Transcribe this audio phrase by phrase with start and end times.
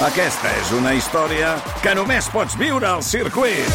[0.00, 1.50] Aquesta és una història
[1.84, 3.68] que només pots viure al circuit.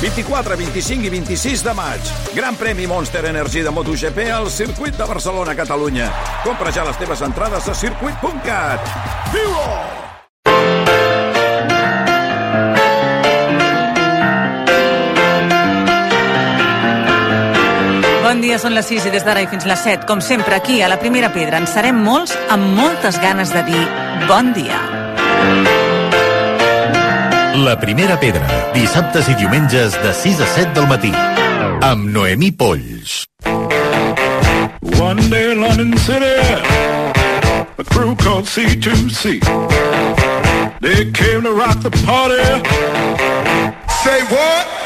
[0.00, 2.10] 24, 25 i 26 de maig.
[2.34, 6.10] Gran premi Monster Energy de MotoGP al circuit de Barcelona, Catalunya.
[6.42, 8.90] Compra ja les teves entrades a circuit.cat.
[9.30, 9.78] Viu-ho!
[18.26, 20.82] Bon dia, són les 6 i des d'ara i fins les 7, com sempre, aquí
[20.82, 23.88] a la Primera Pedra, en serem molts amb moltes ganes de dir
[24.26, 24.87] bon dia.
[27.64, 31.10] La primera pedra, dissabtes i diumenges de 6 a 7 del matí.
[31.82, 33.24] Amb Noemí Polls.
[34.98, 36.38] One day in London City,
[37.78, 39.40] a crew called C2C.
[40.80, 42.42] They came to rock the party.
[44.02, 44.77] Say what?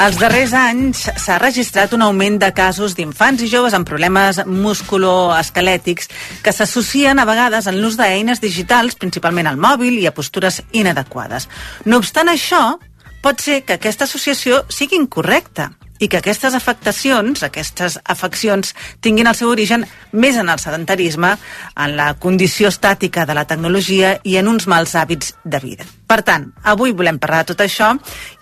[0.00, 6.08] Els darrers anys s'ha registrat un augment de casos d'infants i joves amb problemes musculoesquelètics
[6.40, 11.50] que s'associen a vegades en l'ús d'eines digitals, principalment al mòbil i a postures inadequades.
[11.84, 12.78] No obstant això,
[13.20, 15.68] pot ser que aquesta associació sigui incorrecta
[16.00, 18.72] i que aquestes afectacions, aquestes afeccions,
[19.04, 19.84] tinguin el seu origen
[20.16, 21.36] més en el sedentarisme,
[21.76, 25.92] en la condició estàtica de la tecnologia i en uns mals hàbits de vida.
[26.10, 27.92] Per tant, avui volem parlar de tot això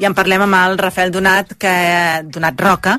[0.00, 1.72] i en parlem amb el Rafael Donat, que,
[2.24, 2.94] Donat Roca,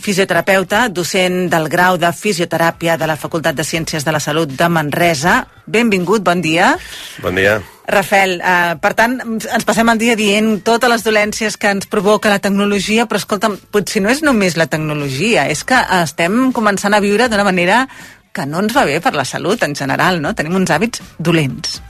[0.00, 4.68] fisioterapeuta, docent del grau de fisioteràpia de la Facultat de Ciències de la Salut de
[4.72, 5.42] Manresa.
[5.66, 6.72] Benvingut, bon dia.
[7.20, 7.58] Bon dia.
[7.84, 12.32] Rafael, eh, per tant, ens passem el dia dient totes les dolències que ens provoca
[12.32, 17.04] la tecnologia, però escolta'm, potser no és només la tecnologia, és que estem començant a
[17.04, 17.84] viure d'una manera
[18.32, 20.32] que no ens va bé per la salut en general, no?
[20.32, 21.82] Tenim uns hàbits dolents.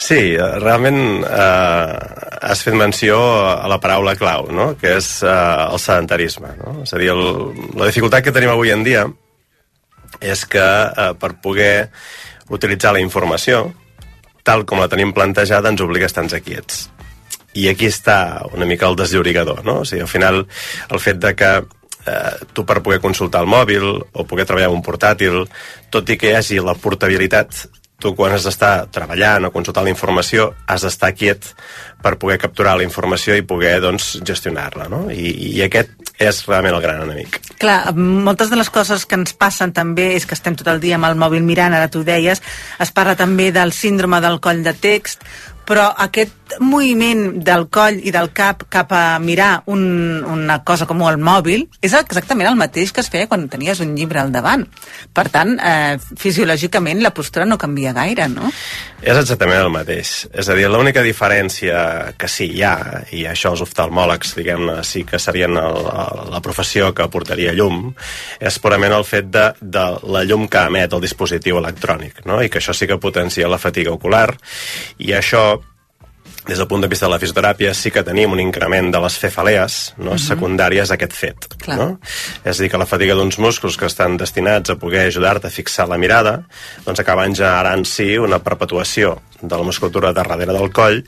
[0.00, 1.98] Sí, realment eh,
[2.42, 4.72] has fet menció a la paraula clau, no?
[4.80, 5.34] que és eh,
[5.70, 6.50] el sedentarisme.
[6.60, 6.80] No?
[6.82, 7.22] És a dir, el,
[7.78, 9.06] la dificultat que tenim avui en dia
[10.20, 11.90] és que eh, per poder
[12.54, 13.68] utilitzar la informació,
[14.44, 16.88] tal com la tenim plantejada, ens obliga a estar quiets.
[17.54, 19.80] I aquí està una mica el desllorigador, no?
[19.82, 20.42] O sigui, al final,
[20.90, 21.50] el fet de que
[22.06, 25.44] eh, tu per poder consultar el mòbil o poder treballar un portàtil,
[25.90, 27.64] tot i que hi hagi la portabilitat,
[28.04, 31.54] tu quan has d'estar treballant o consultant la informació has d'estar quiet
[32.04, 34.90] per poder capturar la informació i poder doncs, gestionar-la.
[34.92, 35.06] No?
[35.08, 37.40] I, I aquest és realment el gran enemic.
[37.58, 40.98] Clar, moltes de les coses que ens passen també és que estem tot el dia
[40.98, 42.42] amb el mòbil mirant, ara tu deies,
[42.80, 45.24] es parla també del síndrome del coll de text,
[45.64, 51.02] però aquest moviment del coll i del cap cap a mirar un, una cosa com
[51.08, 54.66] el mòbil és exactament el mateix que es feia quan tenies un llibre al davant.
[55.14, 58.50] Per tant, eh, fisiològicament la postura no canvia gaire, no?
[59.04, 60.12] És exactament el mateix.
[60.32, 65.04] És a dir, l'única diferència que sí hi ha, i això els oftalmòlegs, diguem-ne, sí
[65.08, 67.90] que serien el, el, la professió que portaria llum,
[68.40, 72.40] és purament el fet de, de la llum que emet el dispositiu electrònic, no?
[72.42, 74.30] i que això sí que potencia la fatiga ocular,
[74.98, 75.44] i això
[76.46, 79.18] des del punt de vista de la fisioteràpia sí que tenim un increment de les
[79.18, 80.18] cefalees no, uh -huh.
[80.18, 81.46] secundàries a aquest fet.
[81.58, 81.78] Clar.
[81.78, 81.98] No?
[82.44, 85.50] És a dir, que la fatiga d'uns músculs que estan destinats a poder ajudar-te a
[85.50, 86.44] fixar la mirada
[86.84, 91.04] doncs acaben generant sí una perpetuació de la musculatura de darrere del coll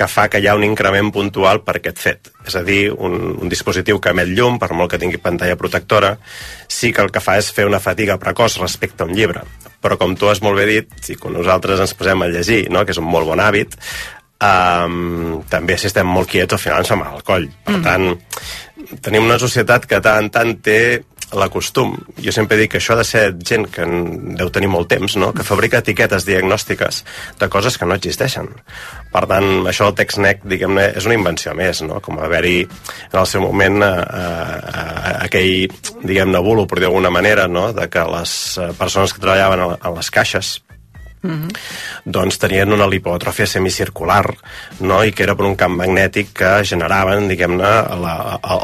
[0.00, 2.30] que fa que hi ha un increment puntual per aquest fet.
[2.46, 6.14] És a dir, un, un dispositiu que emet llum, per molt que tingui pantalla protectora,
[6.68, 9.44] sí que el que fa és fer una fatiga precoç respecte a un llibre.
[9.80, 12.84] Però com tu has molt bé dit, si quan nosaltres ens posem a llegir, no?
[12.84, 13.76] que és un molt bon hàbit,
[14.40, 17.48] um, també si estem molt quiets al final ens fa mal al coll.
[17.66, 17.86] Per mm.
[17.86, 20.80] tant, tenim una societat que tant tant té
[21.36, 21.94] la costum.
[22.18, 23.84] Jo sempre dic que això ha de ser gent que
[24.38, 25.30] deu tenir molt temps, no?
[25.36, 27.04] que fabrica etiquetes diagnòstiques
[27.38, 28.48] de coses que no existeixen.
[29.12, 32.00] Per tant, això del TextNet, diguem-ne, és una invenció més, no?
[32.02, 37.46] com haver-hi en el seu moment eh, eh, aquell, diguem-ne, bulo, per dir d'alguna manera,
[37.46, 37.70] no?
[37.76, 40.56] de que les eh, persones que treballaven a les caixes,
[41.22, 41.56] Mm -hmm.
[42.04, 44.24] doncs tenien una lipotròfia semicircular
[44.80, 45.04] no?
[45.04, 47.72] i que era per un camp magnètic que generaven, diguem-ne,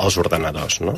[0.02, 0.80] els ordenadors.
[0.80, 0.94] No?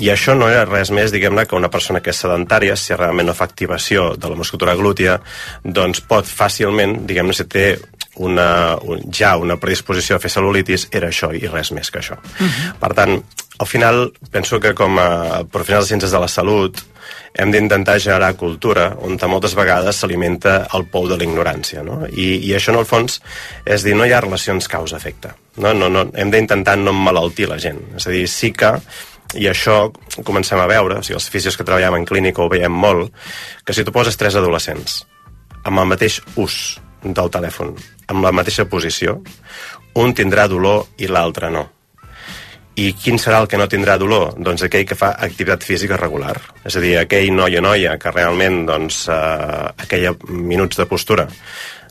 [0.00, 3.26] I això no era res més, diguem-ne, que una persona que és sedentària, si realment
[3.26, 5.20] no fa activació de la musculatura glútia,
[5.64, 7.66] doncs pot fàcilment, diguem-ne, si té
[8.16, 12.16] una, un, ja una predisposició a fer cel·lulitis, era això i res més que això.
[12.16, 12.72] Uh -huh.
[12.80, 13.22] Per tant,
[13.58, 16.78] al final, penso que com a professionals de ciències de la salut,
[17.38, 21.84] hem d'intentar generar cultura on moltes vegades s'alimenta el pou de la ignorància.
[21.86, 22.02] No?
[22.08, 23.20] I, I això, en el fons,
[23.64, 25.32] és dir, no hi ha relacions causa-efecte.
[25.62, 25.74] No?
[25.74, 27.80] No, no, hem d'intentar no emmalaltir la gent.
[27.96, 28.74] És a dir, sí que
[29.38, 29.92] i això
[30.26, 33.12] comencem a veure, o sigui, els fisios que treballem en clínica ho veiem molt,
[33.64, 35.04] que si tu poses tres adolescents
[35.62, 37.74] amb el mateix ús del telèfon,
[38.10, 39.20] amb la mateixa posició,
[40.00, 41.66] un tindrà dolor i l'altre no.
[42.80, 44.36] I quin serà el que no tindrà dolor?
[44.38, 46.36] Doncs aquell que fa activitat física regular.
[46.64, 51.28] És a dir, aquell noi o noia que realment, doncs, eh, aquella minuts de postura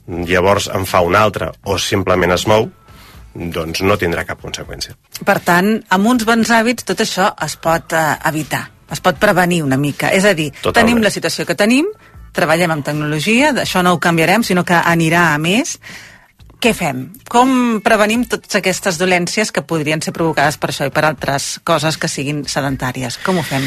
[0.09, 2.67] llavors en fa un altre o simplement es mou,
[3.33, 4.95] doncs no tindrà cap conseqüència.
[5.25, 9.61] Per tant, amb uns bons hàbits tot això es pot eh, evitar, es pot prevenir
[9.63, 10.11] una mica.
[10.15, 10.79] És a dir, Totalment.
[10.79, 11.89] tenim la situació que tenim,
[12.33, 15.77] treballem amb tecnologia, això no ho canviarem, sinó que anirà a més.
[16.59, 17.05] Què fem?
[17.31, 21.95] Com prevenim totes aquestes dolències que podrien ser provocades per això i per altres coses
[21.95, 23.15] que siguin sedentàries?
[23.23, 23.63] Com ho fem?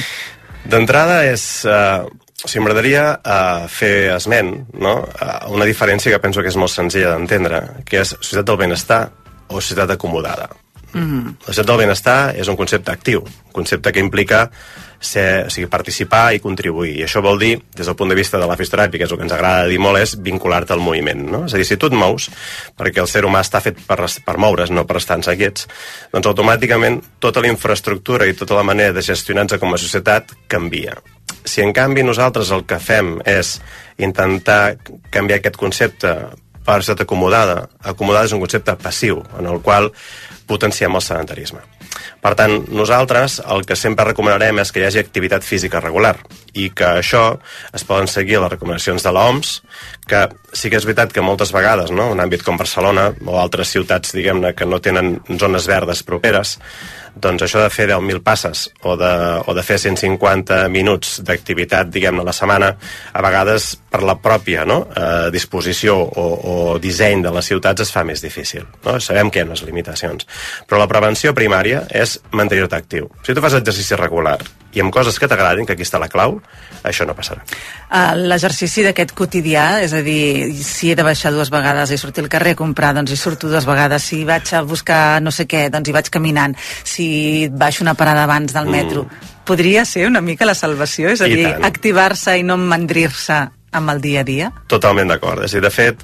[0.68, 1.64] D'entrada és...
[1.64, 2.04] Eh,
[2.42, 4.50] o sigui, m'agradaria eh, fer esment
[4.82, 4.96] no?
[5.24, 9.02] a una diferència que penso que és molt senzilla d'entendre, que és societat del benestar
[9.48, 10.50] o societat acomodada.
[10.92, 11.36] Mm -hmm.
[11.40, 14.50] La societat del benestar és un concepte actiu, un concepte que implica
[15.02, 16.94] ser, o sigui, participar i contribuir.
[16.96, 19.18] I això vol dir, des del punt de vista de la fisioteràpia, que és el
[19.18, 21.24] que ens agrada dir molt, és vincular-te al moviment.
[21.30, 21.44] No?
[21.46, 22.30] És a dir, si tu et mous,
[22.78, 25.66] perquè el ser humà està fet per, per moure's, no per estar en quiets,
[26.12, 30.94] doncs automàticament tota la infraestructura i tota la manera de gestionar-nos com a societat canvia.
[31.44, 33.60] Si en canvi nosaltres el que fem és
[33.98, 34.76] intentar
[35.10, 36.14] canviar aquest concepte
[36.64, 39.90] per societat acomodada, acomodada és un concepte passiu, en el qual
[40.46, 41.62] potenciem el sedentarisme.
[42.22, 46.16] Per tant, nosaltres el que sempre recomanarem és que hi hagi activitat física regular
[46.54, 47.25] i que això
[47.72, 49.60] es poden seguir les recomanacions de l'OMS,
[50.08, 53.72] que sí que és veritat que moltes vegades, no, un àmbit com Barcelona o altres
[53.72, 56.58] ciutats, diguem-ne, que no tenen zones verdes properes,
[57.14, 59.12] doncs això de fer 10.000 passes o de,
[59.46, 62.72] o de fer 150 minuts d'activitat, diguem-ne, a la setmana,
[63.12, 64.78] a vegades per la pròpia no?
[64.96, 68.66] eh, disposició o, o disseny de les ciutats es fa més difícil.
[68.87, 68.98] No?
[69.00, 70.28] Sabem que hi ha unes limitacions.
[70.69, 73.10] Però la prevenció primària és mantenir-te actiu.
[73.26, 74.38] Si tu fas exercici regular
[74.72, 76.40] i amb coses que t'agradin, que aquí està la clau,
[76.82, 77.44] això no passarà.
[77.86, 82.24] Uh, L'exercici d'aquest quotidià, és a dir, si he de baixar dues vegades i sortir
[82.24, 84.04] al carrer a comprar, doncs hi surto dues vegades.
[84.10, 86.56] Si vaig a buscar no sé què, doncs hi vaig caminant.
[86.84, 89.32] Si baixo una parada abans del metro, mm.
[89.48, 91.12] podria ser una mica la salvació?
[91.14, 93.42] És a I dir, activar-se i no mandrir-se
[93.72, 94.50] amb el dia a dia?
[94.68, 95.44] Totalment d'acord.
[95.46, 96.02] És a dir, de fet,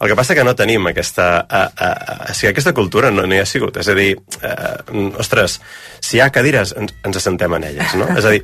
[0.00, 1.28] el que passa que no tenim aquesta...
[1.44, 3.76] Uh, uh, o sigui, aquesta cultura no n'hi ha sigut.
[3.82, 5.58] És a dir, uh, ostres,
[6.00, 8.06] si hi ha cadires, ens, ens assentem en elles, no?
[8.16, 8.40] És a dir...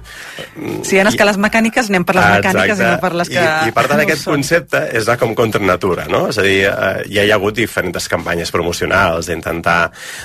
[0.84, 3.40] Si hi ha escales mecàniques, anem per les mecàniques i no per les que...
[3.40, 4.36] I, i per tant no aquest són.
[4.36, 6.26] concepte és anar com contra natura, no?
[6.28, 9.78] És a dir, eh, ja hi ha hagut diferents campanyes promocionals d'intentar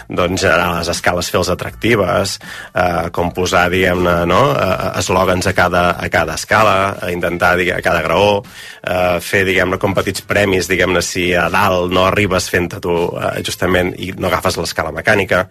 [0.09, 2.35] doncs, generar les escales fer-les atractives,
[2.75, 4.41] eh, com posar, diguem-ne, no?
[4.51, 8.41] Eh, eslògans a cada, a cada escala, a intentar, diguem, a cada graó,
[8.83, 13.37] eh, fer, diguem-ne, com petits premis, diguem-ne, si a dalt no arribes fent-te tu eh,
[13.45, 15.45] justament i no agafes l'escala mecànica.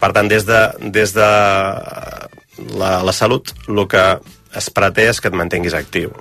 [0.00, 0.60] Per tant, des de,
[0.94, 1.30] des de
[2.76, 4.04] la, la salut, el que
[4.60, 6.14] es preté és que et mantinguis actiu.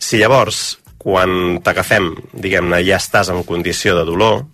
[0.00, 4.44] Si llavors, quan t'agafem, diguem-ne, ja estàs en condició de dolor,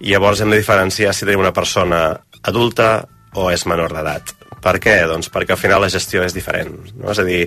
[0.00, 2.04] llavors hem de diferenciar si tenim una persona
[2.42, 2.92] adulta
[3.38, 4.34] o és menor d'edat.
[4.60, 4.96] Per què?
[5.08, 6.74] Doncs perquè al final la gestió és diferent.
[6.98, 7.10] No?
[7.12, 7.46] És a dir,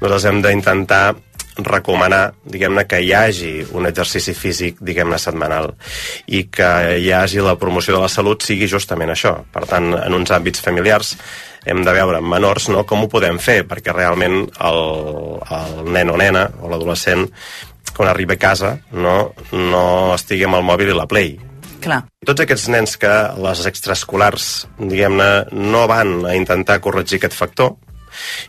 [0.00, 1.04] nosaltres hem d'intentar
[1.58, 5.72] recomanar, diguem-ne, que hi hagi un exercici físic, diguem-ne, setmanal
[6.26, 6.68] i que
[7.02, 9.36] hi hagi la promoció de la salut sigui justament això.
[9.52, 11.16] Per tant, en uns àmbits familiars
[11.68, 14.80] hem de veure amb menors no, com ho podem fer, perquè realment el,
[15.58, 17.28] el nen o nena o l'adolescent
[17.92, 19.84] quan arriba a casa no, no
[20.16, 21.36] estigui amb el mòbil i la play,
[21.82, 22.00] Clar.
[22.24, 23.12] tots aquests nens que
[23.44, 24.50] les extraescolars,
[24.80, 27.74] diguem-ne, no van a intentar corregir aquest factor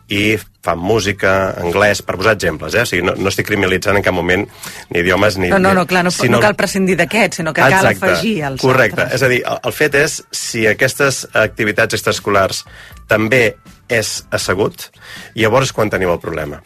[0.09, 2.83] i fan música, anglès, per posar exemples, eh?
[2.85, 4.45] O sigui, no, no estic criminalitzant en cap moment
[4.89, 5.49] ni idiomes ni...
[5.51, 8.37] No, no, no, clar, no, sinó- no cal prescindir d'aquest, sinó que cal Exacte, afegir
[8.47, 9.19] els Correcte, altres.
[9.19, 12.63] és a dir, el, el fet és si aquestes activitats extraescolars
[13.11, 13.43] també
[13.91, 14.87] és assegut,
[15.35, 16.61] llavors quan tenim el problema.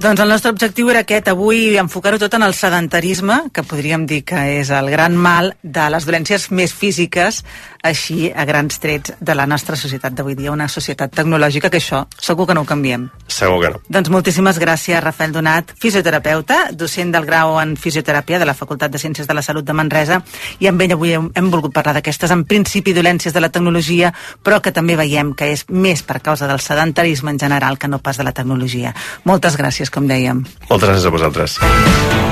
[0.00, 4.22] Doncs el nostre objectiu era aquest, avui enfocar-ho tot en el sedentarisme, que podríem dir
[4.24, 7.42] que és el gran mal de les dolències més físiques,
[7.82, 12.04] així a grans trets de la nostra societat d'avui dia, una societat tecnològica que això
[12.20, 13.08] segur que no ho canviem.
[13.26, 13.80] Segur que no.
[13.88, 19.00] Doncs moltíssimes gràcies, Rafael Donat, fisioterapeuta, docent del grau en fisioteràpia de la Facultat de
[19.00, 20.20] Ciències de la Salut de Manresa,
[20.60, 24.12] i amb ell avui hem, hem volgut parlar d'aquestes, en principi, dolències de la tecnologia,
[24.44, 27.98] però que també veiem que és més per causa del sedentarisme en general que no
[27.98, 28.94] pas de la tecnologia.
[29.24, 30.44] Moltes gràcies, com dèiem.
[30.68, 31.58] Moltes gràcies a vosaltres.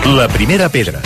[0.06, 1.02] La primera pedra.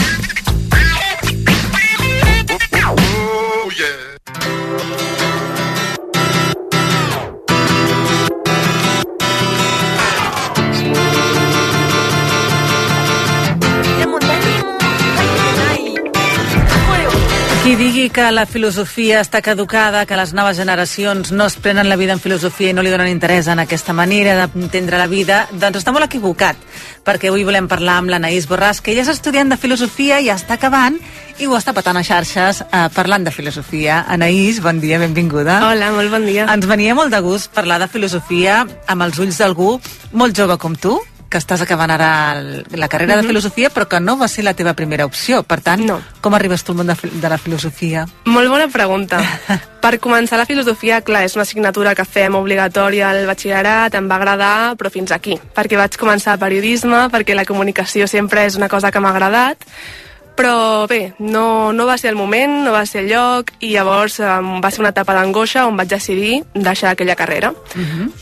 [17.62, 21.94] Qui digui que la filosofia està caducada, que les noves generacions no es prenen la
[21.94, 25.78] vida en filosofia i no li donen interès en aquesta manera d'entendre la vida, doncs
[25.78, 26.58] està molt equivocat,
[27.06, 30.58] perquè avui volem parlar amb l'Anaïs Borràs, que ella és estudiant de filosofia i està
[30.58, 30.98] acabant
[31.38, 34.02] i ho està patant a xarxes eh, parlant de filosofia.
[34.10, 35.60] Anaïs, bon dia, benvinguda.
[35.70, 36.50] Hola, molt bon dia.
[36.50, 39.76] Ens venia molt de gust parlar de filosofia amb els ulls d'algú
[40.18, 40.98] molt jove com tu,
[41.32, 42.10] que estàs acabant ara
[42.76, 45.42] la carrera de filosofia, però que no va ser la teva primera opció.
[45.42, 45.98] Per tant, No.
[46.20, 48.04] com arribes tu al món de, de la filosofia?
[48.28, 49.22] Molt bona pregunta.
[49.82, 54.20] per començar la filosofia, clar, és una assignatura que fem obligatòria al batxillerat, em va
[54.20, 55.40] agradar, però fins aquí.
[55.56, 59.64] Perquè vaig començar periodisme, perquè la comunicació sempre és una cosa que m'ha agradat,
[60.36, 64.18] però bé, no, no va ser el moment, no va ser el lloc, i llavors
[64.24, 67.52] um, va ser una etapa d'angoixa on vaig decidir deixar aquella carrera.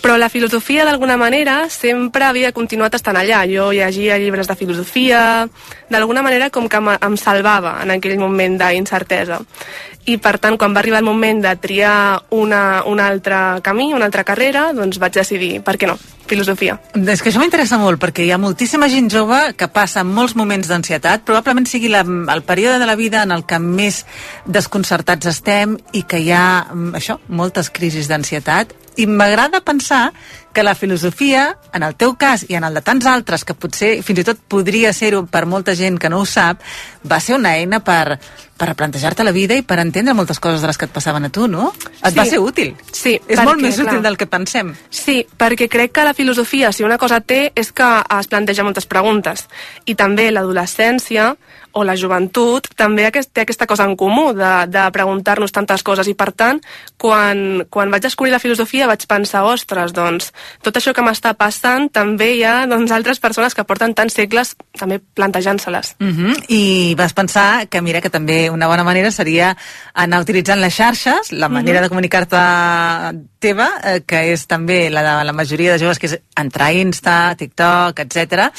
[0.02, 3.44] Però la filosofia, d'alguna manera, sempre havia continuat estant allà.
[3.50, 5.48] Jo llegia llibres de filosofia,
[5.90, 9.40] d'alguna manera com que em salvava en aquell moment d'incertesa.
[10.10, 14.08] I per tant, quan va arribar el moment de triar una, un altre camí, una
[14.08, 15.98] altra carrera, doncs vaig decidir, per què no,
[16.30, 16.78] filosofia.
[16.94, 20.70] És que això m'interessa molt, perquè hi ha moltíssima gent jove que passa molts moments
[20.70, 24.04] d'ansietat, probablement sigui la, el període de la vida en el que més
[24.46, 30.12] desconcertats estem i que hi ha, mm, això, moltes crisis d'ansietat, i m'agrada pensar
[30.52, 34.00] que la filosofia, en el teu cas i en el de tants altres, que potser
[34.02, 36.58] fins i tot podria ser-ho per molta gent que no ho sap,
[37.06, 38.18] va ser una eina per,
[38.58, 41.30] per plantejar-te la vida i per entendre moltes coses de les que et passaven a
[41.30, 41.72] tu, no?
[42.02, 42.18] Et Sí.
[42.18, 42.74] va ser útil.
[42.90, 44.02] Sí, És molt perquè, més útil clar.
[44.02, 44.74] del que pensem.
[44.90, 47.86] Sí, perquè crec que la filosofia, si una cosa té, és que
[48.18, 49.46] es planteja moltes preguntes.
[49.86, 51.36] I també l'adolescència
[51.72, 56.08] o la joventut també aquest, té aquesta cosa en comú de, de preguntar-nos tantes coses
[56.10, 56.60] i per tant,
[57.00, 60.30] quan, quan vaig descobrir la filosofia vaig pensar, ostres, doncs
[60.64, 64.54] tot això que m'està passant també hi ha doncs, altres persones que porten tants segles
[64.78, 65.94] també plantejant-se-les.
[66.00, 66.34] Uh -huh.
[66.48, 69.56] I vas pensar que, mira, que també una bona manera seria
[69.94, 72.36] anar utilitzant les xarxes, la manera de comunicar-te
[73.38, 76.72] teva, eh, que és també la de la majoria de joves, que és entrar a
[76.72, 78.50] Insta, TikTok, etc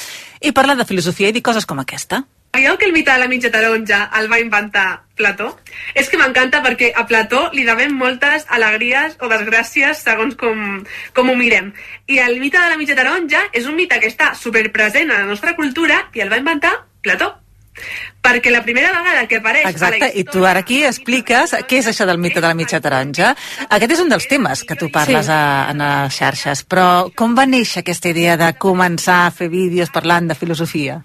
[0.42, 2.22] i parlar de filosofia i dir coses com aquesta.
[2.54, 5.46] Veieu que el mite de la mitja taronja el va inventar Plató?
[5.96, 10.82] És que m'encanta perquè a Plató li devem moltes alegries o desgràcies segons com,
[11.16, 11.70] com ho mirem.
[12.12, 15.30] I el mite de la mitja taronja és un mite que està superpresent a la
[15.30, 17.30] nostra cultura i el va inventar Plató.
[18.20, 19.64] Perquè la primera vegada que apareix...
[19.64, 22.54] a Exacte, i tu història- ara aquí expliques què és això del mite de la
[22.54, 23.32] mitja taronja.
[23.70, 25.32] Aquest és un dels temes que tu parles Sí.
[25.32, 29.88] a, en les xarxes, però com va néixer aquesta idea de començar a fer vídeos
[29.88, 31.00] parlant de filosofia?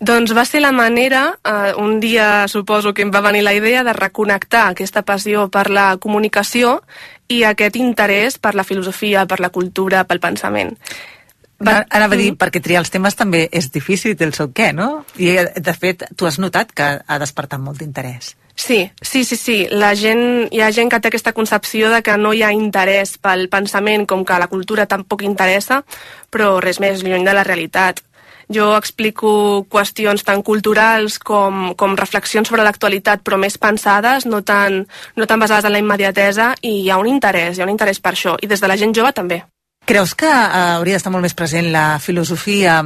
[0.00, 3.84] Doncs va ser la manera, eh, un dia suposo que em va venir la idea
[3.84, 6.82] de reconnectar aquesta passió per la comunicació
[7.28, 10.76] i aquest interès per la filosofia, per la cultura, pel pensament.
[11.64, 14.50] Va, anava a dir, perquè triar els temes també és difícil i té el seu
[14.52, 15.04] què, no?
[15.16, 18.34] I, eh, de fet, tu has notat que ha despertat molt d'interès.
[18.56, 19.56] Sí, sí, sí, sí.
[19.70, 23.16] La gent, hi ha gent que té aquesta concepció de que no hi ha interès
[23.18, 25.82] pel pensament, com que la cultura tampoc interessa,
[26.30, 28.02] però res més lluny de la realitat.
[28.54, 29.30] Jo explico
[29.72, 34.84] qüestions tan culturals com, com reflexions sobre l'actualitat, però més pensades, no tan,
[35.16, 38.00] no tan basades en la immediatesa, i hi ha un interès, hi ha un interès
[38.04, 39.42] per això, i des de la gent jove també.
[39.84, 42.78] Creus que eh, hauria d'estar molt més present la filosofia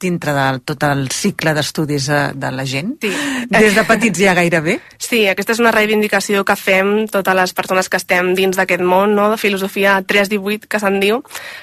[0.00, 2.94] dintre de tot el cicle d'estudis eh, de la gent?
[3.04, 3.10] Sí.
[3.52, 4.78] Des de petits ja gairebé?
[4.96, 9.12] Sí, aquesta és una reivindicació que fem totes les persones que estem dins d'aquest món,
[9.18, 9.28] no?
[9.30, 11.20] de filosofia 318, que se'n diu,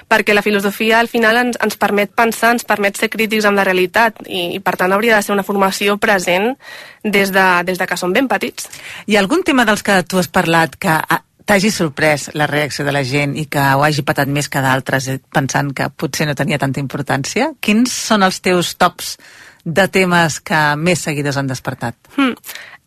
[0.08, 3.66] perquè la filosofia al final ens, ens permet pensar, ens permet ser crítics amb la
[3.66, 6.54] realitat i, i per tant hauria de ser una formació present
[7.04, 8.70] des de, des de que som ben petits.
[9.10, 11.02] Hi ha algun tema dels que tu has parlat que
[11.46, 15.08] t'hagi sorprès la reacció de la gent i que ho hagi patat més que d'altres
[15.12, 17.52] eh, pensant que potser no tenia tanta importància?
[17.62, 19.18] Quins són els teus tops
[19.64, 21.96] de temes que més seguidors han despertat?
[22.18, 22.36] Hmm.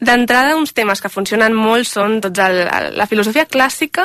[0.00, 4.04] D'entrada, uns temes que funcionen molt són tots el, el, la filosofia clàssica,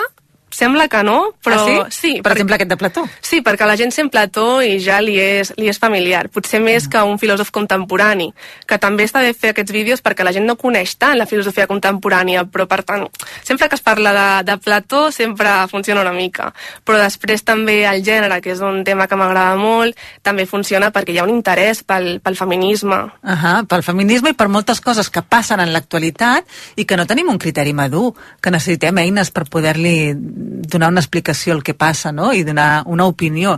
[0.51, 1.75] sembla que no, però ah, sí?
[1.89, 3.05] sí per perquè- exemple, aquest de Plató.
[3.21, 6.27] Sí, perquè la gent sent Plató i ja li és, li és familiar.
[6.29, 8.31] Potser més que un filòsof contemporani,
[8.67, 11.67] que també està bé fer aquests vídeos perquè la gent no coneix tant la filosofia
[11.67, 13.07] contemporània, però per tant,
[13.43, 16.51] sempre que es parla de, de Plató sempre funciona una mica.
[16.85, 21.15] Però després també el gènere, que és un tema que m'agrada molt, també funciona perquè
[21.15, 22.99] hi ha un interès pel, pel feminisme.
[23.23, 27.07] Uh -huh, pel feminisme i per moltes coses que passen en l'actualitat i que no
[27.07, 32.11] tenim un criteri madur, que necessitem eines per poder-li donar una explicació al que passa
[32.11, 32.31] no?
[32.33, 33.57] i donar una opinió.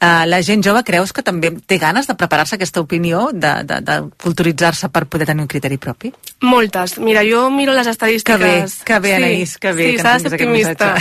[0.00, 3.80] Uh, la gent jove creus que també té ganes de preparar-se aquesta opinió, de, de,
[3.84, 6.12] de culturitzar-se per poder tenir un criteri propi?
[6.42, 6.98] Moltes.
[6.98, 8.38] Mira, jo miro les estadístiques...
[8.38, 10.94] Que bé, que bé, Anaïs, que bé sí, s'ha de ser optimista.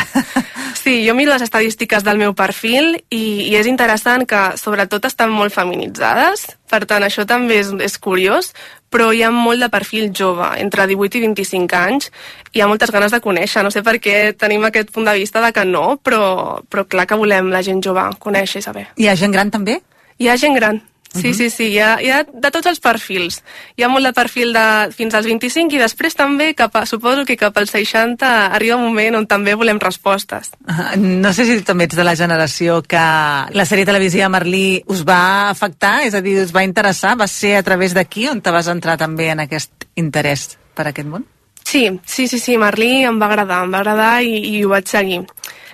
[0.83, 5.31] Sí, jo miro les estadístiques del meu perfil i, i és interessant que sobretot estan
[5.31, 8.51] molt feminitzades, per tant això també és, és curiós,
[8.93, 12.11] però hi ha molt de perfil jove, entre 18 i 25 anys,
[12.53, 13.65] i hi ha moltes ganes de conèixer.
[13.65, 17.07] No sé per què tenim aquest punt de vista de que no, però, però clar
[17.09, 18.87] que volem la gent jove conèixer i saber.
[19.01, 19.79] Hi ha gent gran també?
[20.21, 20.77] Hi ha gent gran,
[21.13, 23.41] Sí, sí, sí, hi ha, hi ha de tots els perfils.
[23.77, 24.65] Hi ha molt de perfil de
[24.95, 28.87] fins als 25 i després també, cap a, suposo que cap als 60, arriba un
[28.87, 30.51] moment on també volem respostes.
[30.65, 35.03] Ah, No sé si també ets de la generació que la sèrie televisiva Merlí us
[35.05, 38.51] va afectar, és a dir, us va interessar, va ser a través d'aquí on te
[38.51, 41.29] vas entrar també en aquest interès per aquest món?
[41.63, 44.89] Sí, sí, sí, sí, Merlí em va agradar, em va agradar i, i ho vaig
[44.89, 45.23] seguir.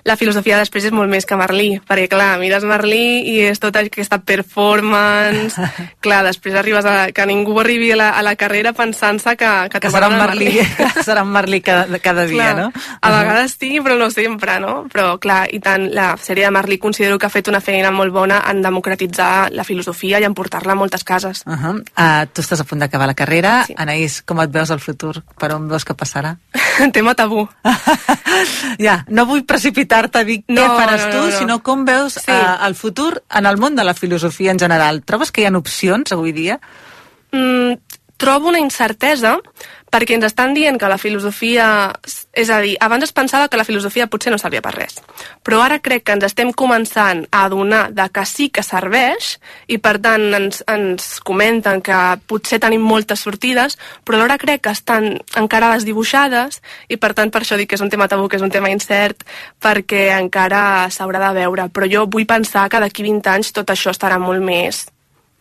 [0.04, 3.82] La filosofia després és molt més que Merlí, perquè clar, mires Merlí i és tota
[3.84, 5.60] aquesta performance,
[6.04, 7.10] clar, després arribes a...
[7.14, 10.54] que ningú arribi a la, a la carrera pensant-se que, que, Que serà un Merlí,
[10.96, 12.96] que serà un Merlí cada, cada dia, Clar, no?
[13.00, 14.86] A vegades sí, però no sempre, no?
[14.92, 18.14] Però, clar, i tant, la sèrie de Merlí considero que ha fet una feina molt
[18.14, 21.44] bona en democratitzar la filosofia i en portar-la a moltes cases.
[21.46, 21.76] Uh -huh.
[21.80, 23.64] uh, tu estàs a punt d'acabar la carrera.
[23.66, 23.74] Sí.
[23.76, 25.22] Anaïs, com et veus al futur?
[25.38, 26.36] Per on veus que passarà?
[26.92, 27.48] Tema tabú.
[28.78, 31.38] ja, no vull precipitar-te a dir No, què faràs no, tu, no, no.
[31.38, 32.30] sinó com veus Sí.
[32.30, 35.02] uh, el futur en el món de la filosofia en general.
[35.04, 36.60] Trobes que hi ha opcions avui dia?
[37.32, 37.74] Mm,
[38.20, 39.38] trobo una incertesa
[39.90, 41.90] perquè ens estan dient que la filosofia...
[42.30, 45.00] És a dir, abans es pensava que la filosofia potser no servia per res,
[45.42, 49.32] però ara crec que ens estem començant a adonar de que sí que serveix
[49.66, 51.98] i per tant ens, ens comenten que
[52.30, 53.74] potser tenim moltes sortides,
[54.06, 57.82] però alhora crec que estan encara desdibuixades i per tant per això dic que és
[57.82, 59.26] un tema tabú, que és un tema incert,
[59.58, 61.66] perquè encara s'haurà de veure.
[61.74, 64.86] Però jo vull pensar que d'aquí 20 anys tot això estarà molt més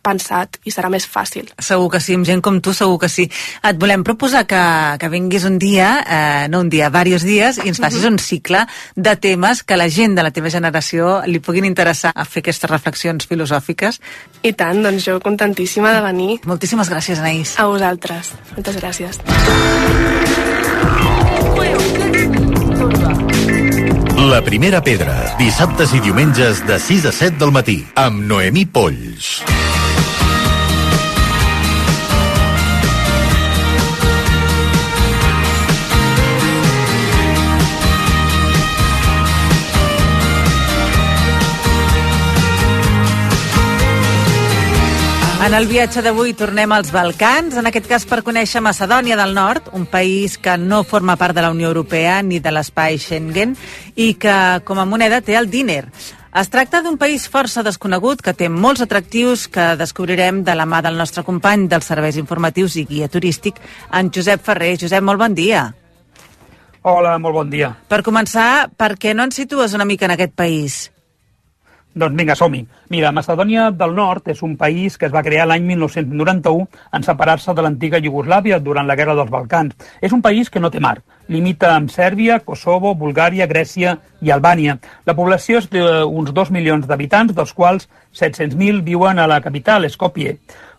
[0.10, 1.48] pensat i serà més fàcil.
[1.62, 3.30] Segur que sí, amb gent com tu segur que sí.
[3.66, 4.62] Et volem proposar que,
[5.00, 8.66] que vinguis un dia, eh, no un dia, diversos dies, i ens facis un cicle
[8.96, 12.70] de temes que la gent de la teva generació li puguin interessar a fer aquestes
[12.72, 14.02] reflexions filosòfiques.
[14.44, 17.56] I tant, doncs jo contentíssima de venir Moltíssimes gràcies, Anaïs.
[17.60, 18.34] a vosaltres.
[18.56, 19.20] Moltes gràcies.
[24.30, 29.40] La primera pedra, dissabtes i diumenges de 6 a 7 del matí, amb Noemí Polls.
[45.40, 49.70] En el viatge d'avui tornem als Balcans, en aquest cas per conèixer Macedònia del Nord,
[49.72, 53.54] un país que no forma part de la Unió Europea ni de l'espai Schengen
[53.96, 54.36] i que
[54.68, 55.86] com a moneda té el dinar.
[56.36, 60.84] Es tracta d'un país força desconegut que té molts atractius que descobrirem de la mà
[60.84, 63.64] del nostre company dels serveis informatius i guia turístic,
[63.96, 64.76] en Josep Ferrer.
[64.84, 65.70] Josep, molt bon dia.
[66.84, 67.74] Hola, molt bon dia.
[67.88, 70.90] Per començar, per què no ens situes una mica en aquest país?
[72.00, 72.62] Doncs vinga, som-hi.
[72.94, 77.52] Mira, Macedònia del Nord és un país que es va crear l'any 1991 en separar-se
[77.54, 79.76] de l'antiga Iugoslàvia durant la Guerra dels Balcans.
[80.00, 81.02] És un país que no té mar.
[81.28, 84.78] Limita amb Sèrbia, Kosovo, Bulgària, Grècia i Albània.
[85.06, 90.38] La població és d'uns 2 milions d'habitants, dels quals 700.000 viuen a la capital, Skopje.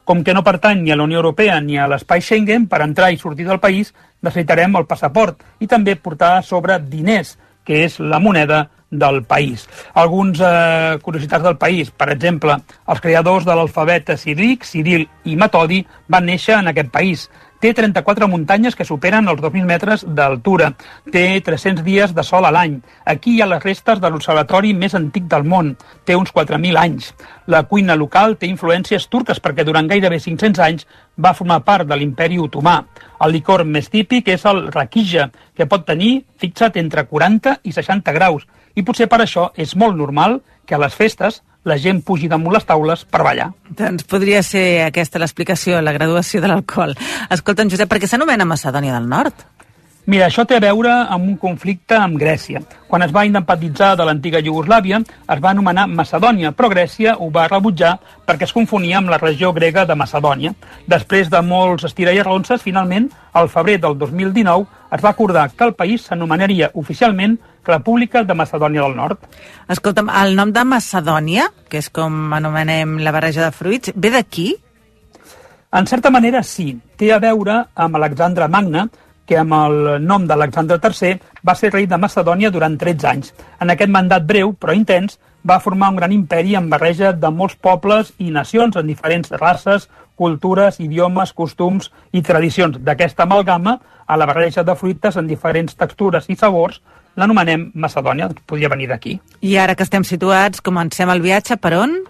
[0.09, 3.12] Com que no pertany ni a la Unió Europea ni a l'espai Schengen, per entrar
[3.12, 3.92] i sortir del país
[4.24, 9.68] necessitarem el passaport i també portar a sobre diners, que és la moneda del país.
[9.94, 12.59] Alguns eh, curiositats del país, per exemple,
[12.90, 17.29] els creadors de l'alfabet ciríl·lic, Ciril i Metodi, van néixer en aquest país.
[17.61, 20.70] Té 34 muntanyes que superen els 2.000 metres d'altura.
[21.12, 22.79] Té 300 dies de sol a l'any.
[23.05, 25.75] Aquí hi ha les restes de l'observatori més antic del món.
[26.09, 27.11] Té uns 4.000 anys.
[27.53, 30.88] La cuina local té influències turques perquè durant gairebé 500 anys
[31.20, 32.79] va formar part de l'imperi otomà.
[33.20, 38.16] El licor més típic és el raquija, que pot tenir, fixa't, entre 40 i 60
[38.16, 38.49] graus.
[38.73, 42.55] I potser per això és molt normal que a les festes la gent pugi damunt
[42.55, 43.51] les taules per ballar.
[43.77, 46.96] Doncs podria ser aquesta l'explicació, la graduació de l'alcohol.
[47.31, 49.44] Escolta, Josep, per què s'anomena Macedònia del Nord?
[50.11, 52.59] Mira, això té a veure amb un conflicte amb Grècia.
[52.90, 57.44] Quan es va independitzar de l'antiga Iugoslàvia, es va anomenar Macedònia, però Grècia ho va
[57.46, 57.92] rebutjar
[58.27, 60.51] perquè es confonia amb la regió grega de Macedònia.
[60.90, 63.07] Després de molts estira i arronses, finalment,
[63.38, 67.37] al febrer del 2019, es va acordar que el país s'anomenaria oficialment
[67.68, 69.29] República de Macedònia del Nord.
[69.70, 74.49] Escolta'm, el nom de Macedònia, que és com anomenem la barreja de fruits, ve d'aquí?
[75.70, 76.73] En certa manera, sí.
[76.99, 78.88] Té a veure amb Alexandre Magne,
[79.30, 83.34] que amb el nom d'Alexandre III va ser rei de Macedònia durant 13 anys.
[83.62, 87.54] En aquest mandat breu, però intens, va formar un gran imperi amb barreja de molts
[87.54, 89.86] pobles i nacions en diferents races,
[90.18, 92.82] cultures, idiomes, costums i tradicions.
[92.82, 96.82] D'aquesta amalgama, a la barreja de fruites en diferents textures i sabors,
[97.16, 99.20] l'anomenem Macedònia, podria venir d'aquí.
[99.46, 102.00] I ara que estem situats, comencem el viatge per on?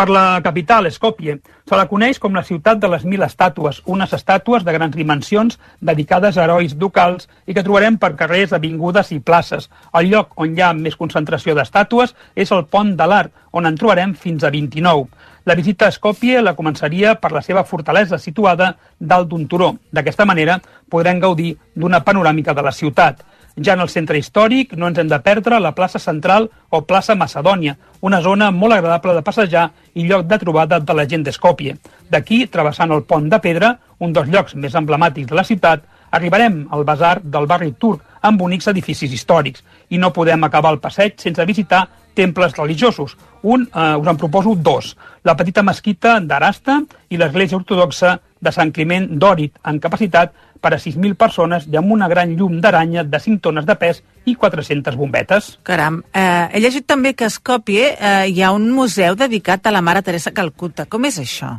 [0.00, 1.34] Per la capital, Skopje,
[1.68, 5.58] se la coneix com la ciutat de les mil estàtues, unes estàtues de grans dimensions
[5.84, 9.68] dedicades a herois ducals i que trobarem per carrers, avingudes i places.
[9.92, 13.76] El lloc on hi ha més concentració d'estàtues és el Pont de l'Art, on en
[13.76, 15.04] trobarem fins a 29.
[15.44, 19.74] La visita a Skopje la començaria per la seva fortalesa situada dalt d'un turó.
[19.92, 23.20] D'aquesta manera podrem gaudir d'una panoràmica de la ciutat.
[23.56, 27.16] Ja en el centre històric no ens hem de perdre la plaça central o plaça
[27.18, 31.76] Macedònia, una zona molt agradable de passejar i lloc de trobada de la gent d'Escòpia.
[32.10, 36.62] D'aquí, travessant el pont de pedra, un dels llocs més emblemàtics de la ciutat, arribarem
[36.70, 41.18] al basar del barri turc amb bonics edificis històrics i no podem acabar el passeig
[41.18, 43.16] sense visitar temples religiosos.
[43.42, 44.96] Un, eh, us en proposo dos.
[45.22, 50.78] La petita mesquita d'Arasta i l'església ortodoxa de Sant Climent d'Òrit, en capacitat per a
[50.80, 54.96] 6.000 persones i amb una gran llum d'aranya de 5 tones de pes i 400
[54.96, 55.54] bombetes.
[55.64, 59.74] Caram, eh, he llegit també que a Skopje eh, hi ha un museu dedicat a
[59.74, 60.86] la Mare Teresa Calcuta.
[60.86, 61.56] Com és això?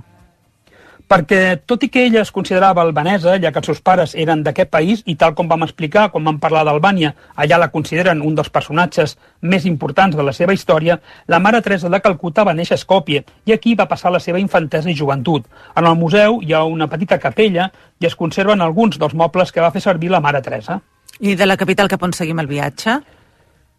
[1.11, 4.69] Perquè tot i que ella es considerava albanesa, ja que els seus pares eren d'aquest
[4.71, 8.49] país, i tal com vam explicar quan vam parlar d'Albània, allà la consideren un dels
[8.49, 12.81] personatges més importants de la seva història, la mare Teresa de Calcuta va néixer a
[12.81, 15.49] Skopje i aquí va passar la seva infantesa i joventut.
[15.75, 17.67] En el museu hi ha una petita capella
[17.99, 20.79] i es conserven alguns dels mobles que va fer servir la mare Teresa.
[21.19, 23.01] I de la capital cap on seguim el viatge?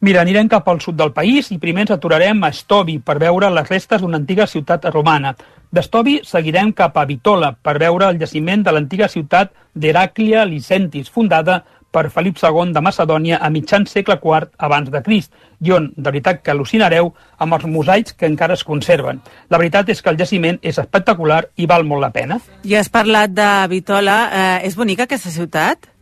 [0.03, 3.53] Mira, anirem cap al sud del país i primer ens aturarem a Stovi per veure
[3.55, 5.31] les restes d'una antiga ciutat romana.
[5.71, 11.61] D'Estovi seguirem cap a Vitola per veure el jaciment de l'antiga ciutat d'Heraclia Licentis, fundada
[11.95, 15.31] per Felip II de Macedònia a mitjan segle IV abans de Crist,
[15.63, 19.23] i on, de veritat que al·lucinareu, amb els mosaics que encara es conserven.
[19.55, 22.43] La veritat és que el jaciment és espectacular i val molt la pena.
[22.67, 24.19] Ja has parlat de Vitola.
[24.33, 25.93] Eh, és bonica aquesta ciutat?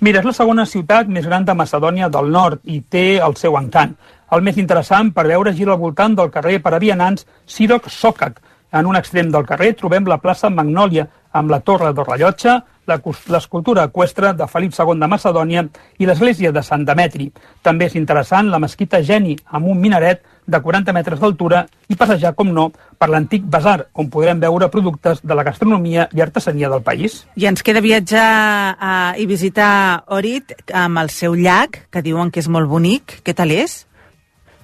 [0.00, 3.56] Mira, és la segona ciutat més gran de Macedònia del Nord i té el seu
[3.58, 3.96] encant.
[4.30, 8.38] El més interessant per veure gira al voltant del carrer per a vianants Sirok Sokak,
[8.70, 12.54] en un extrem del carrer trobem la plaça Magnòlia, amb la torre del rellotge,
[12.86, 15.64] l'escultura equestre de Felip II de Macedònia
[15.98, 17.30] i l'església de Sant Demetri.
[17.62, 22.32] També és interessant la mesquita Geni, amb un minaret de 40 metres d'altura i passejar,
[22.34, 26.82] com no, per l'antic basar, on podrem veure productes de la gastronomia i artesania del
[26.82, 27.20] país.
[27.36, 28.28] I ens queda viatjar
[28.74, 33.20] a, i visitar Orit amb el seu llac, que diuen que és molt bonic.
[33.22, 33.84] Què tal és?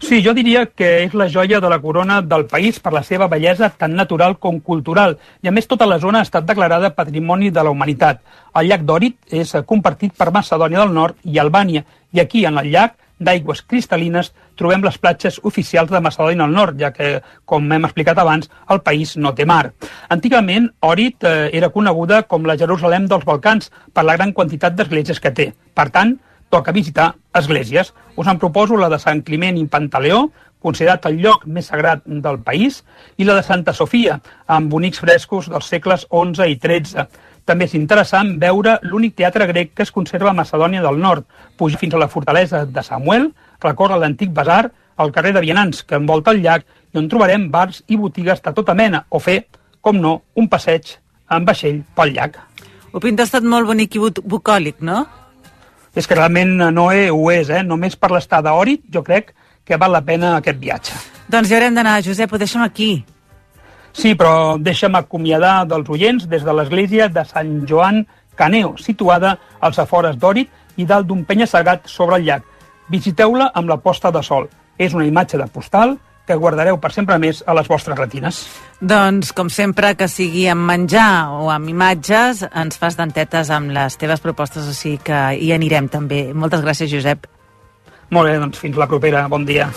[0.04, 3.28] Sí, jo diria que és la joia de la corona del país per la seva
[3.30, 5.16] bellesa tant natural com cultural.
[5.40, 8.20] I a més tota la zona ha estat declarada Patrimoni de la Humanitat.
[8.58, 11.84] El llac d'Òrit és compartit per Macedònia del Nord i Albània.
[12.12, 16.78] I aquí, en el llac, d'aigües cristal·lines, trobem les platges oficials de Macedònia del Nord,
[16.80, 19.72] ja que, com hem explicat abans, el país no té mar.
[20.10, 25.20] Antigament, Òrit eh, era coneguda com la Jerusalem dels Balcans per la gran quantitat d'esglésies
[25.20, 25.52] que té.
[25.74, 26.16] Per tant,
[26.50, 27.92] toca visitar esglésies.
[28.16, 30.28] Us en proposo la de Sant Climent i Pantaleó,
[30.64, 32.82] considerat el lloc més sagrat del país,
[33.20, 37.04] i la de Santa Sofia, amb bonics frescos dels segles XI i XIII.
[37.44, 41.26] També és interessant veure l'únic teatre grec que es conserva a Macedònia del Nord,
[41.56, 45.98] pujar fins a la fortalesa de Samuel, recórrer l'antic basar, al carrer de Vianants, que
[45.98, 49.42] envolta el llac, i on trobarem bars i botigues de tota mena, o fer,
[49.80, 50.96] com no, un passeig
[51.30, 52.38] en vaixell pel llac.
[52.94, 55.02] Ho pintes tot molt bonic i bucòlic, no?
[55.94, 57.62] és que realment no ho és, eh?
[57.62, 59.32] només per l'estar d'Òrit jo crec
[59.64, 60.96] que val la pena aquest viatge.
[61.30, 63.04] Doncs ja haurem d'anar, Josep, ho deixem aquí.
[63.94, 68.02] Sí, però deixa'm acomiadar dels oients des de l'església de Sant Joan
[68.34, 72.42] Caneo, situada als afores d'Òrit i dalt d'un penya-segat sobre el llac.
[72.90, 74.50] Visiteu-la amb la posta de sol.
[74.76, 75.94] És una imatge de postal
[76.26, 78.40] que guardareu per sempre més a les vostres retines.
[78.80, 83.98] Doncs, com sempre, que sigui amb menjar o amb imatges, ens fas dentetes amb les
[84.00, 86.26] teves propostes, o sigui que hi anirem també.
[86.34, 87.28] Moltes gràcies, Josep.
[88.10, 89.28] Molt bé, doncs fins la propera.
[89.28, 89.70] Bon dia.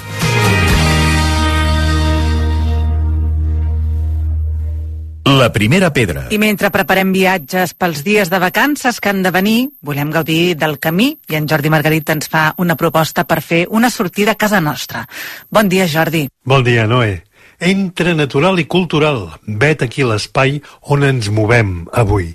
[5.28, 6.30] La primera pedra.
[6.32, 10.78] I mentre preparem viatges pels dies de vacances que han de venir, volem gaudir del
[10.80, 14.62] camí i en Jordi Margarit ens fa una proposta per fer una sortida a casa
[14.64, 15.04] nostra.
[15.52, 16.30] Bon dia, Jordi.
[16.48, 17.26] Bon dia, Noé.
[17.60, 20.62] Entre natural i cultural, vet aquí l'espai
[20.96, 22.30] on ens movem avui.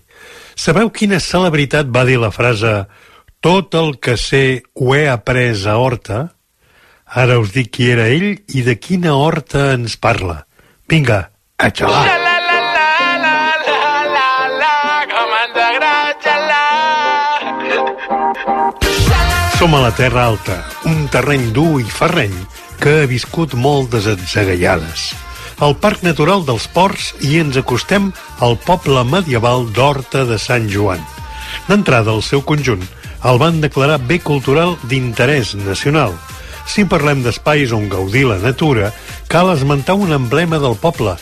[0.53, 2.75] Sabeu quina celebritat va dir la frase
[3.41, 6.27] tot el que sé ho he après a Horta?
[7.09, 10.43] Ara us dic qui era ell i de quina horta ens parla.
[10.89, 12.22] Vinga, a xalar!
[19.63, 20.57] Som a la Terra Alta,
[20.91, 22.33] un terreny dur i ferreny
[22.83, 25.05] que ha viscut moltes atzagaiades.
[25.63, 28.09] Al Parc Natural dels Ports i ens acostem
[28.43, 30.99] al poble medieval d'Horta de Sant Joan.
[31.69, 32.83] D'entrada, al seu conjunt,
[33.23, 36.19] el van declarar bé cultural d'interès nacional.
[36.67, 38.91] Si parlem d'espais on gaudir la natura,
[39.31, 41.15] cal esmentar un emblema del poble,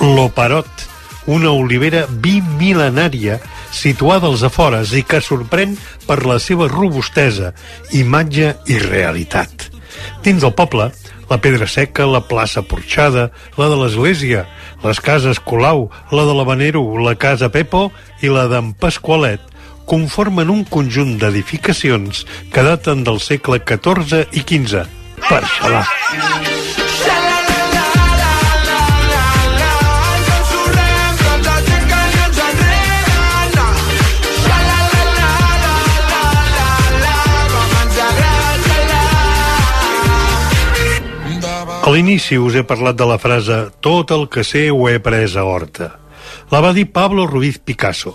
[0.00, 0.88] l'Operot,
[1.28, 3.36] una olivera bimil·lenària
[3.72, 7.52] situada als afores i que sorprèn per la seva robustesa,
[7.96, 9.70] imatge i realitat.
[10.22, 10.90] Dins del poble,
[11.30, 14.44] la Pedra Seca, la plaça Porxada, la de l'església,
[14.84, 17.88] les cases Colau, la de l'Habanero, la casa Pepo
[18.20, 19.48] i la d'en Pasqualet
[19.88, 24.86] conformen un conjunt d'edificacions que daten del segle XIV i XV.
[25.28, 25.86] Per xalar.
[41.92, 45.42] L'inici us he parlat de la frase «Tot el que sé ho he pres a
[45.44, 45.90] Horta».
[46.48, 48.14] La va dir Pablo Ruiz Picasso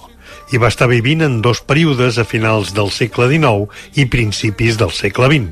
[0.49, 4.89] i va estar vivint en dos períodes a finals del segle XIX i principis del
[4.97, 5.51] segle XX.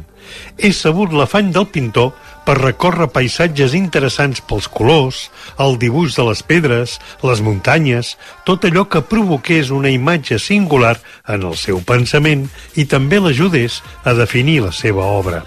[0.58, 2.16] És sabut l'afany del pintor
[2.48, 5.20] per recórrer paisatges interessants pels colors,
[5.62, 8.16] el dibuix de les pedres, les muntanyes,
[8.48, 10.96] tot allò que provoqués una imatge singular
[11.28, 15.44] en el seu pensament i també l'ajudés a definir la seva obra.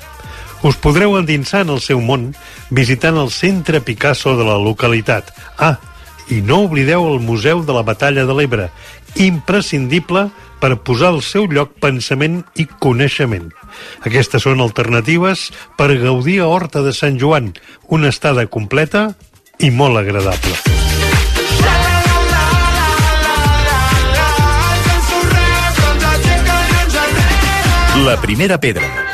[0.62, 2.32] Us podreu endinsar en el seu món
[2.74, 5.30] visitant el centre Picasso de la localitat.
[5.56, 5.76] Ah,
[6.28, 8.68] i no oblideu el Museu de la Batalla de l'Ebre,
[9.16, 10.28] imprescindible
[10.60, 13.52] per posar al seu lloc pensament i coneixement.
[14.02, 17.54] Aquestes són alternatives per gaudir a Horta de Sant Joan,
[17.86, 19.12] una estada completa
[19.62, 20.58] i molt agradable.
[27.98, 29.07] La primera pedra.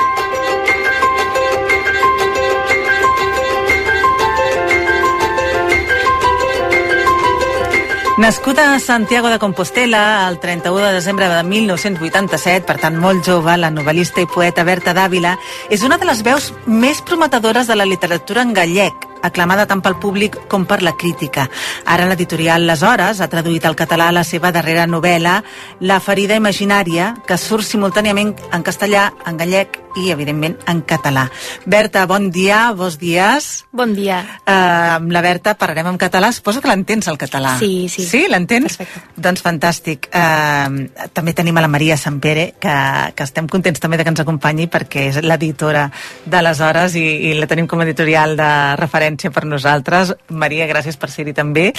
[8.16, 13.56] Nascuda a Santiago de Compostela el 31 de desembre de 1987, per tant molt jove,
[13.58, 15.32] la novel·lista i poeta Berta Dàvila
[15.66, 18.94] és una de les veus més prometedores de la literatura en gallec,
[19.26, 21.48] aclamada tant pel públic com per la crítica.
[21.90, 25.40] Ara l'editorial Les Hores ha traduït al català la seva darrera novel·la,
[25.80, 31.28] La ferida imaginària, que surt simultàniament en castellà, en gallec i, evidentment, en català.
[31.66, 33.64] Berta, bon dia, bons dies.
[33.72, 34.20] Bon dia.
[34.42, 36.32] Uh, amb la Berta parlarem en català.
[36.34, 37.54] Suposo que l'entens, el català.
[37.60, 38.06] Sí, sí.
[38.08, 38.78] Sí, l'entens?
[38.78, 39.20] Perfecte.
[39.28, 40.08] Doncs fantàstic.
[40.10, 42.74] Uh, també tenim a la Maria Sampere, que,
[43.14, 45.86] que estem contents també de que ens acompanyi perquè és l'editora
[46.24, 50.14] de les hores i, i la tenim com a editorial de referència per nosaltres.
[50.30, 51.70] Maria, gràcies per ser-hi també.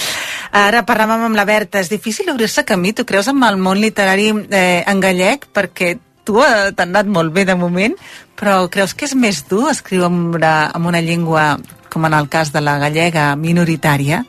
[0.56, 1.82] Ara parlàvem amb la Berta.
[1.82, 5.48] És difícil obrir-se camí, tu creus, amb el món literari eh, en gallec?
[5.52, 5.94] Perquè
[6.26, 7.94] tu t'ha anat molt bé de moment,
[8.36, 11.56] però creus que és més dur escriure en una llengua,
[11.92, 14.24] com en el cas de la gallega, minoritària?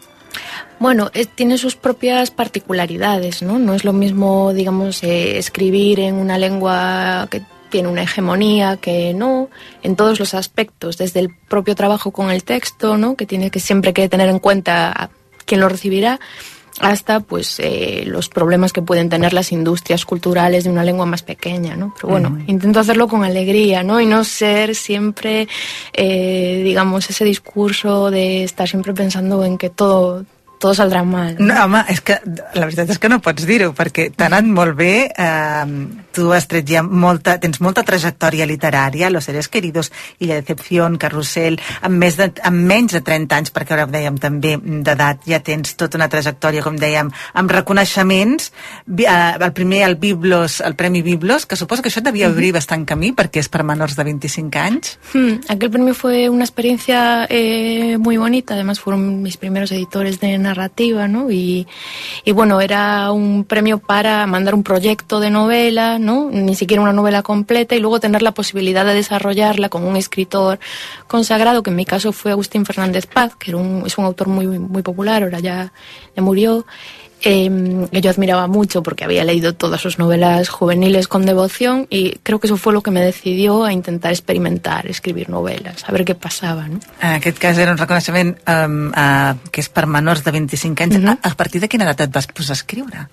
[0.80, 3.58] Bueno, tiene sus propias particularidades, ¿no?
[3.58, 9.14] No es lo mismo, digamos, eh, escribir en una lengua que tiene una hegemonía que
[9.14, 9.50] no,
[9.82, 13.16] en todos los aspectos, desde el propio trabajo con el texto, ¿no?
[13.16, 15.10] Que tiene que siempre que tener en cuenta a
[15.56, 16.20] lo recibirá,
[16.80, 21.24] hasta pues eh, los problemas que pueden tener las industrias culturales de una lengua más
[21.24, 21.94] pequeña, ¿no?
[21.96, 24.00] Pero bueno, intento hacerlo con alegría, ¿no?
[24.00, 25.48] Y no ser siempre,
[25.94, 30.26] eh, digamos, ese discurso de estar siempre pensando en que todo,
[30.60, 31.36] todo saldrà mal.
[31.40, 34.78] No, home, és que la veritat és que no pots dir-ho, perquè t'ha anat molt
[34.78, 35.66] bé, eh,
[36.18, 41.60] tu has tret ja molta, tens molta trajectòria literària, Los seres queridos, Illa Decepción, Carrusel,
[41.82, 45.40] amb, més de, amb menys de 30 anys, perquè ara ho dèiem també d'edat, ja
[45.46, 48.52] tens tota una trajectòria, com dèiem, amb reconeixements,
[48.98, 52.54] eh, el primer, el Biblos, el Premi Biblos, que suposo que això et devia obrir
[52.56, 54.98] bastant camí, perquè és per menors de 25 anys.
[55.14, 60.38] Hmm, aquel premio fue una experiencia eh, muy bonita, además fueron mis primeros editores de
[60.48, 61.30] narrativa, ¿no?
[61.32, 61.68] Y,
[62.24, 66.30] y bueno, era un premio para mandar un proyecto de novela, ¿no?
[66.32, 70.60] Ni siquiera una novela completa y luego tener la posibilidad de desarrollarla con un escritor
[71.08, 74.28] consagrado, que en mi caso fue Agustín Fernández Paz, que era un, es un autor
[74.28, 75.72] muy, muy popular, ahora ya,
[76.16, 76.66] ya murió.
[77.22, 82.20] Eh, que yo admiraba mucho porque había leído todas sus novelas juveniles con devoción y
[82.24, 86.06] creo que eso fue lo que me decidió a intentar experimentar, escribir novelas, a ver
[86.06, 86.68] qué pasaba.
[86.68, 86.80] ¿no?
[87.02, 91.00] En aquest cas era un reconeixement um, uh, que és per menors de 25 anys.
[91.00, 91.10] Mhm.
[91.10, 93.08] a, a partir de quina edat et vas posar a escriure?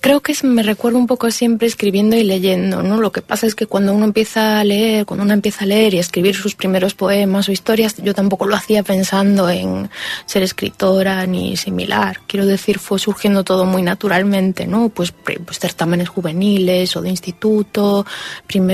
[0.00, 3.00] Creo que me recuerdo un poco siempre escribiendo y leyendo, ¿no?
[3.00, 5.94] Lo que pasa es que cuando uno empieza a leer, cuando uno empieza a leer
[5.94, 9.88] y a escribir sus primeros poemas o historias, yo tampoco lo hacía pensando en
[10.26, 12.20] ser escritora ni similar.
[12.26, 14.90] Quiero decir, fue surgiendo todo muy naturalmente, ¿no?
[14.90, 18.04] Pues, pues certámenes juveniles o de instituto,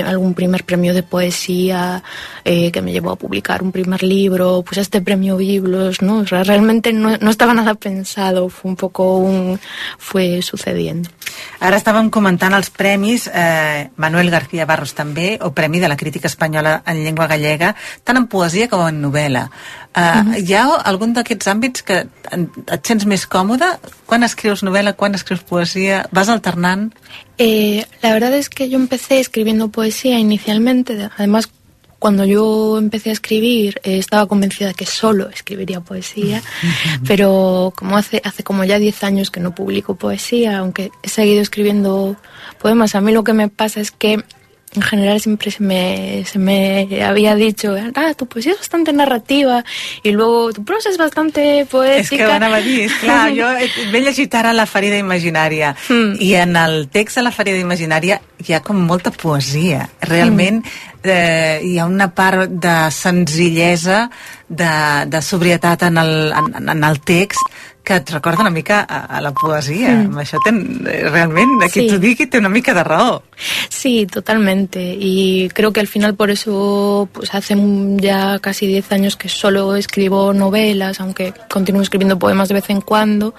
[0.04, 2.02] algún primer premio de poesía
[2.44, 6.18] eh, que me llevó a publicar un primer libro, pues este premio Biblos, ¿no?
[6.18, 9.60] O sea, realmente no, no estaba nada pensado, fue un poco un...
[9.96, 10.42] fue
[10.72, 11.10] sucediendo.
[11.62, 16.26] Ara estàvem comentant els premis eh, Manuel García Barros també, o Premi de la Crítica
[16.28, 19.48] Espanyola en llengua gallega, tant en poesia com en novel·la.
[19.94, 20.32] Eh, uh Mhm.
[20.32, 20.48] -huh.
[20.48, 22.06] Hi ha algun d'aquests àmbits que
[22.72, 23.66] et sents més còmode?
[24.06, 26.06] Quan escrius novel·la, quan escrius poesia?
[26.10, 26.92] Vas alternant?
[27.38, 31.48] Eh, la verdad es que yo empecé escribiendo poesía inicialmente, de- además
[32.02, 36.42] cuando yo empecé a escribir eh, estaba convencida de que solo escribiría poesía,
[37.06, 41.40] pero como hace, hace como ya 10 años que no publico poesía, aunque he seguido
[41.40, 42.16] escribiendo
[42.58, 44.24] poemas, a mí lo que me pasa es que
[44.74, 49.64] en general siempre se me, se me había dicho, ah, tu poesía es bastante narrativa
[50.02, 52.00] y luego tu prosa es bastante poética.
[52.02, 56.16] És que anava a dir, és clar, jo he llegit ara La ferida imaginària Mm.
[56.20, 59.88] i en el text de La ferida imaginària hi ha com molta poesia.
[60.00, 60.62] Realment
[61.04, 64.08] eh, hi ha una part de senzillesa,
[64.48, 64.72] de,
[65.06, 67.40] de sobrietat en el, en, en el text
[67.84, 69.90] que et recorda una mica a, a la poesia.
[70.06, 70.18] Mm.
[70.22, 71.88] Això ten, eh, realment, aquí Sí.
[71.90, 73.22] t'ho digui, té una mica de raó.
[73.68, 74.96] Sí, totalmente.
[74.98, 77.56] Y creo que al final por eso, pues hace
[77.96, 82.80] ya casi 10 años que solo escribo novelas, aunque continúo escribiendo poemas de vez en
[82.82, 83.34] cuando,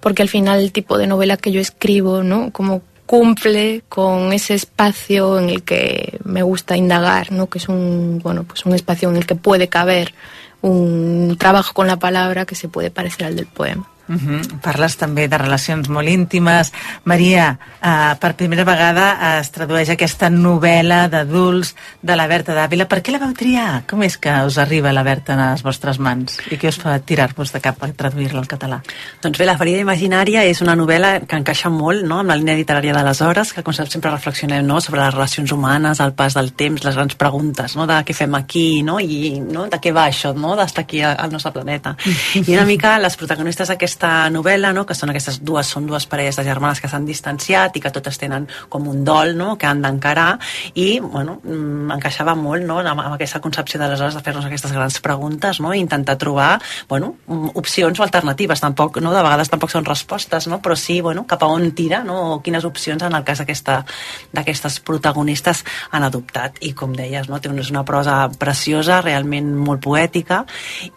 [0.00, 2.50] porque al final el tipo de novela que yo escribo, ¿no?
[2.50, 7.46] Como cumple con ese espacio en el que me gusta indagar, ¿no?
[7.50, 10.14] Que es un, bueno, pues un espacio en el que puede caber
[10.62, 13.88] un trabajo con la palabra que se puede parecer al del poema.
[14.12, 14.60] Uh -huh.
[14.60, 16.72] Parles també de relacions molt íntimes.
[17.04, 22.86] Maria, uh, per primera vegada es tradueix aquesta novel·la d'adults de la Berta d'Àvila.
[22.88, 23.84] Per què la vau triar?
[23.88, 26.38] Com és que us arriba la Berta a les vostres mans?
[26.50, 28.82] I què us fa tirar-vos de cap a traduir-la al català?
[29.22, 32.54] Doncs bé, La ferida imaginària és una novel·la que encaixa molt no, amb la línia
[32.54, 36.84] literària d'aleshores, que com sempre reflexionem no, sobre les relacions humanes, el pas del temps,
[36.84, 40.34] les grans preguntes no, de què fem aquí no, i no, de què va això
[40.34, 41.96] no, d'estar aquí al nostre planeta.
[42.46, 44.01] I una mica les protagonistes d'aquesta
[44.32, 47.82] novel·la, no, que són aquestes dues, són dues parelles de germanes que s'han distanciat i
[47.82, 50.38] que totes tenen com un dol no, que han d'encarar.
[50.74, 55.00] I bueno, mm, encaixava molt no, amb, amb aquesta concepció d'aleshores de fer-nos aquestes grans
[55.04, 58.60] preguntes no, i intentar trobar bueno, mm, opcions o alternatives.
[58.62, 62.02] Tampoc, no, de vegades tampoc són respostes no, però sí bueno, cap a on tira
[62.04, 66.58] no, o quines opcions en el cas d'aquestes protagonistes han adoptat.
[66.62, 70.42] I com deies, no, té una prosa preciosa, realment molt poètica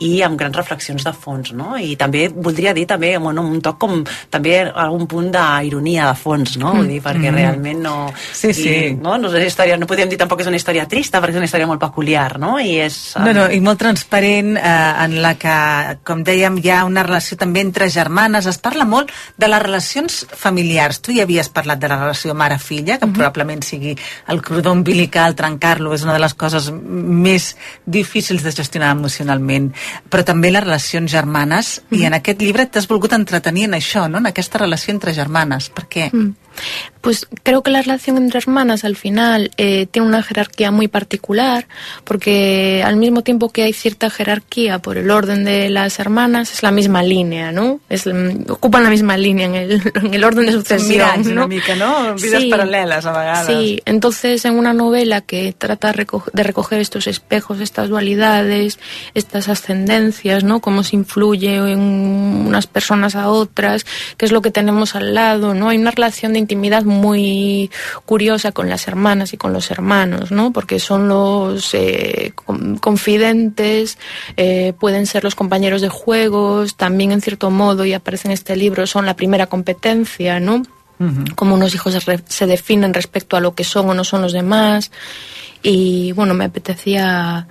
[0.04, 1.76] i amb grans reflexions de fons no?
[1.78, 6.58] i també voldria dir també bueno, un toc com també algun punt d'ironia de fons
[6.62, 6.74] no?
[6.80, 7.36] Vull dir, perquè Mm.
[7.36, 7.96] realment no
[8.34, 8.70] Sí, sí.
[8.70, 11.22] i, no, no, és una història, no podem dir tampoc que és una història trista
[11.22, 12.60] perquè és una història molt peculiar no?
[12.60, 15.56] i és No, no, i molt transparent, eh, en la que,
[16.04, 18.46] com dèiem, hi ha una relació també entre germanes.
[18.46, 21.00] Es parla molt de les relacions familiars.
[21.02, 23.96] Tu ja havies parlat de la relació mare-filla, que probablement sigui
[24.28, 29.72] el cordó umbilical, trencar-lo, és una de les coses més difícils de gestionar emocionalment.
[30.10, 34.20] Però també les relacions germanes, i en aquest llibre t'has volgut entretenir en això, no?
[34.20, 35.70] en aquesta relació entre germanes.
[35.72, 36.10] Per què?
[36.12, 36.34] Mm.
[37.02, 41.68] Pues creo que la relación entre hermanas al final eh, tiene una jerarquía muy particular,
[42.04, 46.64] porque al mismo tiempo que hay cierta jerarquía por el orden de las hermanas, es
[46.64, 47.80] la misma línea, ¿no?
[47.90, 50.90] Es, mm, ocupan la misma línea en el, en el orden de sucesión.
[50.90, 51.48] miralls ¿no?
[51.48, 52.16] mica, no?
[52.16, 53.48] Vides paral·leles, a vegades.
[53.48, 58.80] Sí, entonces en una novela que trata de recoger estos espejos, estas dualidades,
[59.14, 60.60] estas ascendencias, ¿no?
[60.60, 63.86] Cómo se influye en unas personas a otras,
[64.18, 65.70] qué es lo que tenemos al lado, ¿no?
[65.70, 67.70] Hay una relación de intimidad muy
[68.06, 70.52] curiosa con las hermanas y con los hermanos, ¿no?
[70.54, 73.98] Porque son los eh, con- confidentes,
[74.38, 78.56] eh, pueden ser los compañeros de juegos, también en cierto modo, y aparece en este
[78.56, 80.64] libro, son la primera competencia, ¿no?
[81.36, 84.22] cómo unos hijos se, re- se definen respecto a lo que son o no son
[84.22, 84.92] los demás.
[85.62, 87.48] Y bueno, me apetecía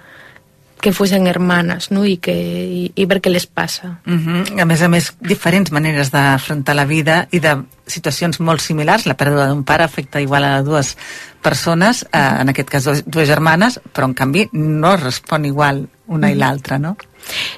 [0.85, 2.05] que fuesen hermanas, ¿no?
[2.05, 4.01] Y, que, y, y ver qué les pasa.
[4.07, 4.61] Uh -huh.
[4.61, 9.07] A més a més, diferents maneres d'afrontar la vida i de situacions molt similars.
[9.07, 10.99] La pèrdua d'un pare afecta igual a dues
[11.40, 16.31] persones, eh, en aquest cas dues, dues germanes, però en canvi no respon igual una
[16.31, 16.99] i l'altra, no?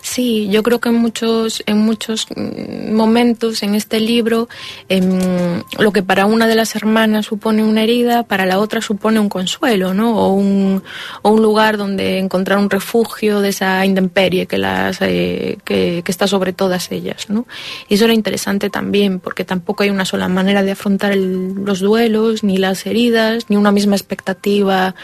[0.02, 4.48] Sí, yo creo que en muchos, en muchos mm, momentos en este libro
[4.88, 9.18] em, lo que para una de las hermanas supone una herida, para la otra supone
[9.20, 10.16] un consuelo, ¿no?
[10.18, 10.82] O un,
[11.22, 16.26] o un lugar donde encontrar un refugio de esa intemperie que, las, eh, que, está
[16.26, 17.46] sobre todas ellas, ¿no?
[17.88, 21.80] Y eso era interesante también, porque tampoco hay una sola manera de afrontar el- los
[21.80, 24.94] duelos, ni las heridas, ni una misma expectativa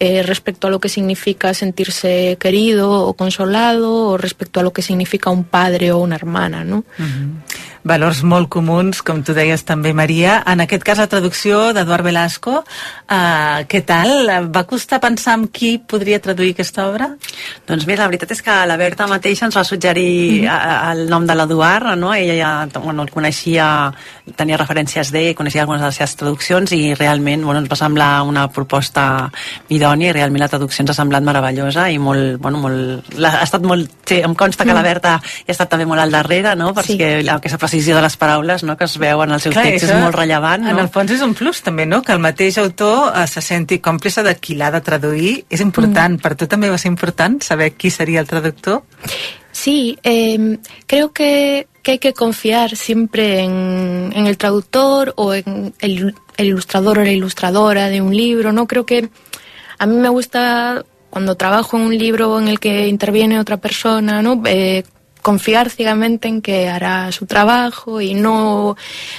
[0.00, 5.30] eh, respecto a lo que significa sentirse querido o consolado, respecto a lo que significa
[5.30, 6.84] un padre o una hermana, ¿no?
[7.86, 10.40] Valors molt comuns, com tu deies també, Maria.
[10.50, 14.30] En aquest cas, la traducció d'Eduard Velasco, uh, què tal?
[14.52, 17.12] Va costar pensar en qui podria traduir aquesta obra?
[17.68, 20.90] Doncs bé, la veritat és que la Berta mateixa ens va suggerir mm -hmm.
[20.92, 22.12] el nom de l'Eduard, no?
[22.14, 23.92] Ella ja bueno, el coneixia,
[24.36, 28.22] tenia referències d'ell, coneixia algunes de les seves traduccions i realment bueno, ens va semblar
[28.22, 29.30] una proposta
[29.68, 33.44] idònia i realment la traducció ens ha semblat meravellosa i molt, bueno, molt, la, ha
[33.44, 34.84] estat molt, sí, em consta que la mm.
[34.84, 36.72] Berta hi ha estat també molt al darrere, no?
[36.74, 37.28] perquè sí.
[37.28, 38.76] aquesta precisió de les paraules no?
[38.76, 40.64] que es veu en els seus Clar, textos és molt rellevant.
[40.64, 40.72] No?
[40.72, 42.00] En el fons és un plus també, no?
[42.02, 45.34] que el mateix autor eh, se senti còmplice de qui l'ha de traduir.
[45.52, 46.22] És important, mm.
[46.24, 48.82] per tu també va ser important saber qui seria el traductor?
[49.52, 55.74] Sí, eh, creo que, que hay que confiar siempre en, en el traductor o en
[55.80, 58.66] el, el ilustrador o la ilustradora de un libro, ¿no?
[58.66, 59.08] Creo que
[59.78, 64.22] a mí me gusta cuando trabajo en un libro en el que interviene otra persona,
[64.22, 64.42] ¿no?
[64.46, 64.82] Eh,
[65.26, 68.76] confiar ciegamente en que hará su trabajo y no,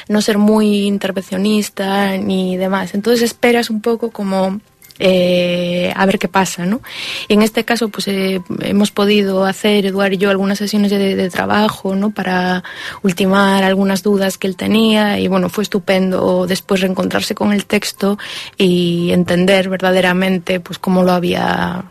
[0.07, 2.93] no ser muy intervencionista ni demás.
[2.93, 4.61] Entonces esperas un poco como
[4.99, 6.79] eh, a ver qué pasa, ¿no?
[7.27, 11.17] Y en este caso, pues eh, hemos podido hacer, Eduardo y yo, algunas sesiones de,
[11.17, 12.11] de, trabajo, ¿no?
[12.11, 12.63] Para
[13.01, 18.17] ultimar algunas dudas que él tenía y bueno, fue estupendo después reencontrarse con el texto
[18.55, 21.83] y entender verdaderamente, pues cómo lo había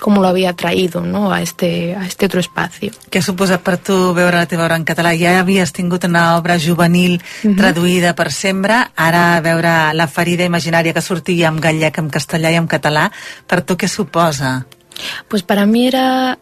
[0.00, 1.30] com lo havia traído no?
[1.30, 2.90] a, este, a este otro espacio.
[3.12, 5.12] Què ha suposat per tu veure la teva obra en català?
[5.20, 7.52] Ja havies tingut una obra juvenil uh mhm.
[7.52, 7.56] -huh.
[7.56, 12.56] traduïda per sempre, ara veure La ferida imaginària que sortia en gallec, en castellà i
[12.56, 13.10] en català,
[13.46, 14.66] per tu què suposa?
[15.28, 16.38] Pues para mí era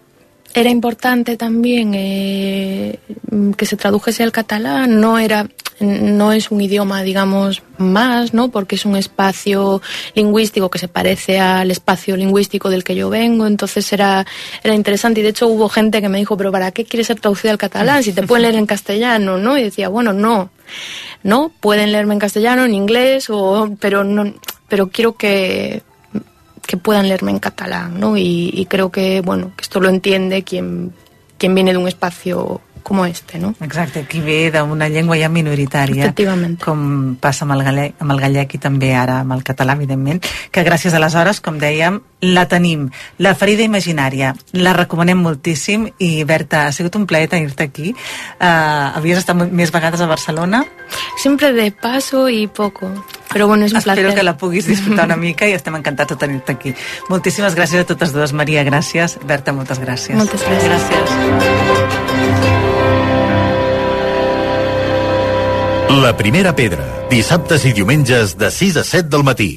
[0.55, 2.99] era importante también eh,
[3.57, 5.47] que se tradujese al catalán, no era
[5.81, 8.51] no es un idioma, digamos, más, ¿no?
[8.51, 9.81] Porque es un espacio
[10.15, 14.27] lingüístico que se parece al espacio lingüístico del que yo vengo, entonces era,
[14.63, 15.21] era interesante.
[15.21, 17.59] Y de hecho hubo gente que me dijo, pero ¿para qué quieres ser traducida al
[17.59, 19.57] catalán si te pueden leer en castellano, no?
[19.57, 20.51] Y decía, bueno, no,
[21.23, 24.35] no, pueden leerme en castellano, en inglés, o, pero no,
[24.69, 25.83] pero quiero que
[26.69, 28.19] que puedan leerme en catalán, ¿no?
[28.19, 30.93] Y, y creo que, bueno, que esto lo entiende quien,
[31.39, 33.55] quien viene de un espacio com este, no?
[33.61, 36.57] Exacte, qui ve d'una llengua ja minoritària, Efectivament.
[36.63, 40.23] com passa amb el, gallec, amb el gallec i també ara amb el català, evidentment,
[40.51, 42.89] que gràcies a les hores, com dèiem, la tenim.
[43.19, 47.93] La ferida imaginària, la recomanem moltíssim i Berta, ha sigut un plaer tenir-te aquí.
[48.41, 50.65] Uh, havies estat més vegades a Barcelona?
[51.21, 52.93] Sempre de paso i poco.
[53.33, 54.15] Però bueno, és un Espero placer.
[54.17, 56.75] que la puguis disfrutar una mica i estem encantats de tenir-te aquí.
[57.11, 58.33] Moltíssimes gràcies a totes dues.
[58.33, 59.19] Maria, gràcies.
[59.27, 60.17] Berta, moltes gràcies.
[60.17, 60.89] Moltes gràcies.
[60.89, 62.19] gràcies.
[66.03, 69.51] La primera pedra, dissabtes i diumenges de 6 a 7 del matí.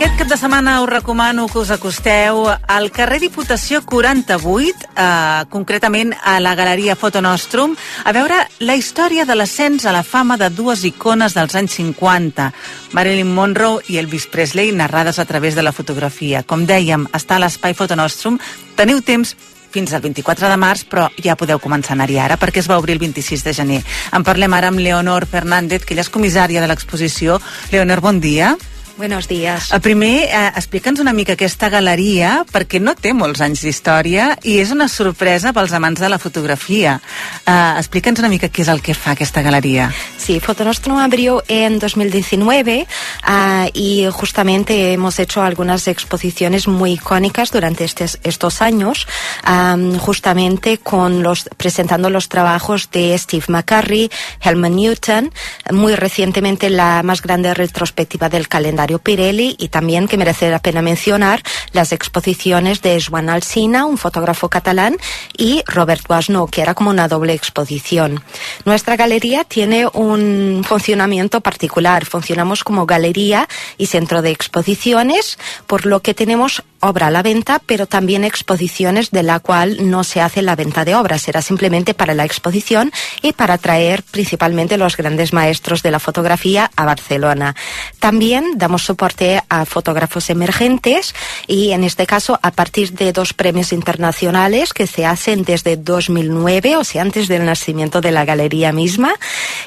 [0.00, 6.14] Aquest cap de setmana us recomano que us acosteu al carrer Diputació 48, eh, concretament
[6.24, 7.74] a la Galeria Fotonostrum,
[8.08, 12.48] a veure la història de l'ascens a la fama de dues icones dels anys 50,
[12.96, 16.46] Marilyn Monroe i Elvis Presley, narrades a través de la fotografia.
[16.48, 18.40] Com dèiem, està a l'espai Fotonostrum.
[18.80, 19.36] Teniu temps
[19.70, 22.80] fins al 24 de març, però ja podeu començar a anar-hi ara perquè es va
[22.80, 23.84] obrir el 26 de gener.
[24.16, 27.36] En parlem ara amb Leonor Fernández, que ella és comissària de l'exposició.
[27.68, 28.56] Leonor, bon dia.
[28.96, 29.70] Buenos días.
[29.80, 34.72] Primer, eh, explica'ns una mica aquesta galeria, perquè no té molts anys d'història i és
[34.74, 36.98] una sorpresa pels amants de la fotografia.
[37.46, 39.90] Eh, explica'ns una mica què és el que fa aquesta galeria.
[40.18, 42.86] Sí, Fotonostrum abrió en 2019
[43.26, 49.06] uh, y justamente hemos hecho algunas exposiciones muy icónicas durante estes, estos años,
[49.48, 54.10] um, justamente con los presentando los trabajos de Steve McCurry,
[54.42, 55.32] Helmut Newton,
[55.72, 60.82] muy recientemente la más grande retrospectiva del calendario Pirelli y también que merece la pena
[60.82, 64.96] mencionar las exposiciones de Joan Alsina, un fotógrafo catalán,
[65.36, 68.22] y Robert Guasno, que era como una doble exposición.
[68.64, 72.04] Nuestra galería tiene un funcionamiento particular.
[72.04, 77.60] Funcionamos como galería y centro de exposiciones, por lo que tenemos obra a la venta,
[77.64, 81.22] pero también exposiciones de la cual no se hace la venta de obras.
[81.22, 86.70] Será simplemente para la exposición y para traer principalmente los grandes maestros de la fotografía
[86.76, 87.54] a Barcelona.
[87.98, 91.14] También damos soporte a fotógrafos emergentes
[91.46, 96.76] y en este caso a partir de dos premios internacionales que se hacen desde 2009,
[96.76, 99.12] o sea, antes del nacimiento de la galería misma.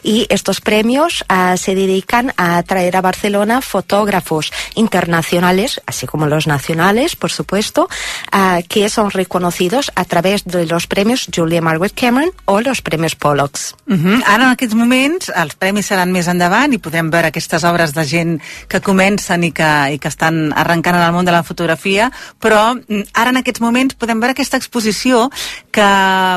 [0.01, 6.47] Y estos premios uh, se dedican a traer a Barcelona fotógrafos internacionales, así como los
[6.47, 7.89] nacionales, originales, por supuesto,
[8.31, 13.15] ah, que son reconocidos a través de los premios Julia Margaret Cameron o los premios
[13.15, 13.75] Pollux.
[13.87, 14.23] Uh -huh.
[14.25, 18.05] Ara, en aquests moments, els premis seran més endavant i podrem veure aquestes obres de
[18.05, 22.11] gent que comencen i que, i que estan arrencant en el món de la fotografia,
[22.39, 25.29] però mm, ara, en aquests moments, podem veure aquesta exposició
[25.71, 25.89] que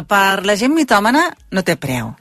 [0.09, 2.15] per la gent mitòmana no té preu.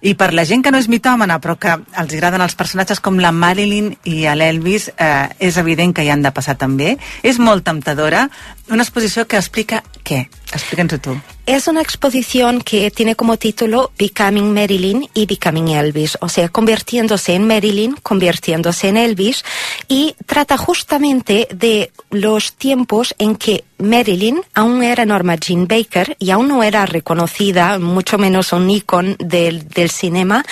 [0.00, 3.20] I per la gent que no és mitòmana, però que els agraden els personatges com
[3.20, 6.96] la Marilyn i l'Elvis, eh, és evident que hi han de passar també.
[7.22, 8.28] És molt temptadora.
[8.70, 9.82] Una exposició que explica
[10.52, 11.20] Explica'ns-ho tu.
[11.46, 17.34] Es una exposición que tiene como título Becoming Marilyn y Becoming Elvis, o sea, convirtiéndose
[17.34, 19.44] en Marilyn, convirtiéndose en Elvis,
[19.88, 26.30] y trata justamente de los tiempos en que Marilyn aún era Norma Jean Baker y
[26.30, 30.44] aún no era reconocida, mucho menos un icon del, del cinema,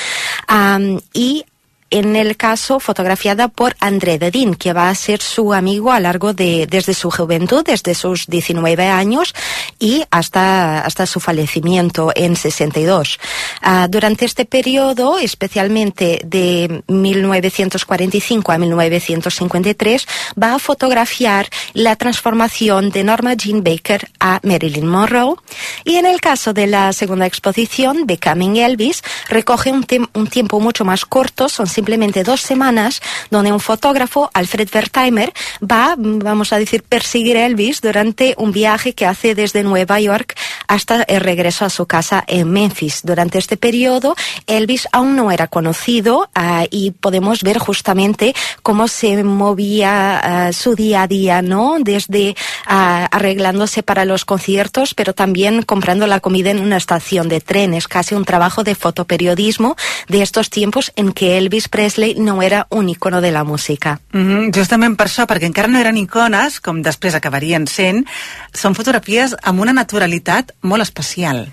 [0.50, 1.44] um, y
[1.90, 6.34] en el caso fotografiada por André Dedin, que va a ser su amigo a largo
[6.34, 9.34] de, desde su juventud, desde sus 19 años
[9.78, 13.18] y hasta, hasta su fallecimiento en 62.
[13.64, 20.06] Uh, durante este periodo, especialmente de 1945 a 1953,
[20.40, 25.36] va a fotografiar la transformación de Norma Jean Baker a Marilyn Monroe.
[25.84, 30.84] Y en el caso de la segunda exposición, Becoming Elvis, recoge un, un tiempo mucho
[30.84, 33.00] más corto, son simplemente dos semanas,
[33.30, 38.94] donde un fotógrafo, Alfred Wertheimer, va, vamos a decir, perseguir a Elvis durante un viaje
[38.94, 43.02] que hace desde Nueva York hasta el regreso a su casa en Memphis.
[43.04, 44.16] Durante este periodo,
[44.48, 50.74] Elvis aún no era conocido uh, y podemos ver justamente cómo se movía uh, su
[50.74, 51.76] día a día, ¿no?
[51.78, 57.40] Desde uh, arreglándose para los conciertos, pero también comprando la comida en una estación de
[57.40, 59.76] trenes, casi un trabajo de fotoperiodismo
[60.08, 64.00] de estos tiempos en que Elvis Presley no era un icono de la música.
[64.12, 64.56] Mm -hmm.
[64.56, 68.06] Justament per això, perquè encara no eren icones, com després acabarien sent,
[68.52, 71.48] són fotografies amb una naturalitat molt especial.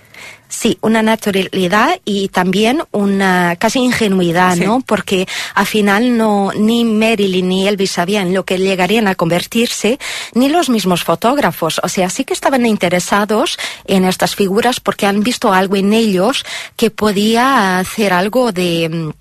[0.47, 4.61] Sí, una naturalidad y también una casi ingenuidad, sí.
[4.61, 4.82] ¿no?
[4.82, 9.99] Porque al final no ni Marilyn ni Elvis sabían lo que llegarían a convertirse,
[10.34, 11.82] ni los mismos fotógrafos.
[11.84, 16.45] O sea, sí que estaban interesados en estas figuras porque han visto algo en ellos
[16.78, 19.11] que podía hacer algo de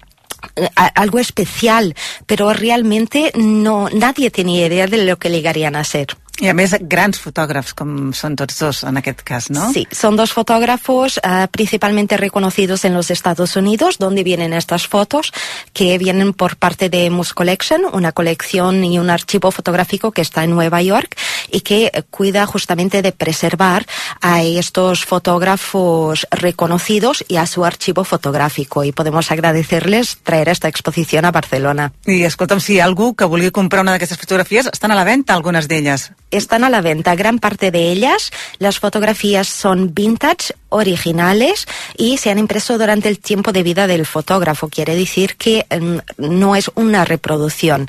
[0.95, 1.95] algo especial,
[2.27, 6.17] pero realmente no nadie tenía idea de lo que llegarían a ser.
[6.43, 9.69] I a més, grans fotògrafs, com són tots dos en aquest cas, ¿no?
[9.71, 15.33] Sí, son dos fotógrafos uh, principalmente reconocidos en los Estados Unidos, donde vienen estas fotos,
[15.73, 20.43] que vienen por parte de Mus Collection, una colección y un archivo fotográfico que está
[20.43, 21.17] en Nueva York
[21.53, 23.87] y que cuida justamente de preservar
[24.21, 28.83] a estos fotógrafos reconocidos y a su archivo fotográfico.
[28.83, 31.93] Y podemos agradecerles traer esta exposición a Barcelona.
[32.07, 35.69] I escolta'm, si algú que vulgui comprar una d'aquestes fotografies, estan a la venda algunes
[35.71, 37.15] d'elles están a la venta.
[37.15, 41.67] Gran parte de ellas, las fotografías son vintage, originales
[41.97, 44.69] y se han impreso durante el tiempo de vida del fotógrafo.
[44.69, 47.89] Quiere decir que um, no es una reproducción.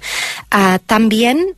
[0.54, 1.56] Uh, también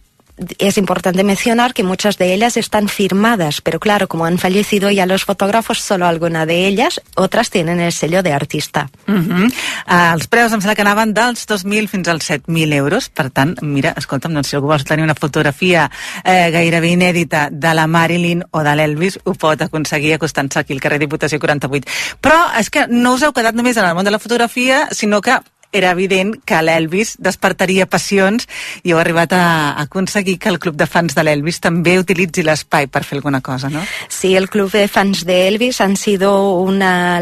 [0.59, 5.05] es importante mencionar que muchas de ellas están firmadas, pero claro, como han fallecido ya
[5.05, 8.89] los fotógrafos, solo alguna de ellas, otras tienen el sello de artista.
[9.07, 9.47] Uh -huh.
[9.47, 13.61] uh, els preus em sembla que anaven dels 2.000 fins als 7.000 euros, per tant,
[13.61, 15.89] mira, escolta'm, doncs si algú vol tenir una fotografia
[16.23, 20.79] eh, gairebé inèdita de la Marilyn o de l'Elvis, ho pot aconseguir acostant-se aquí al
[20.79, 21.87] carrer Diputació 48.
[22.21, 25.21] Però és que no us heu quedat només en el món de la fotografia, sinó
[25.21, 25.39] que
[25.71, 28.47] era evident que l'Elvis despertaria passions
[28.83, 32.87] i heu arribat a, aconseguir que el club de fans de l'Elvis també utilitzi l'espai
[32.87, 33.83] per fer alguna cosa, ¿no?
[34.07, 37.21] Sí, el club de fans de Elvis han sido una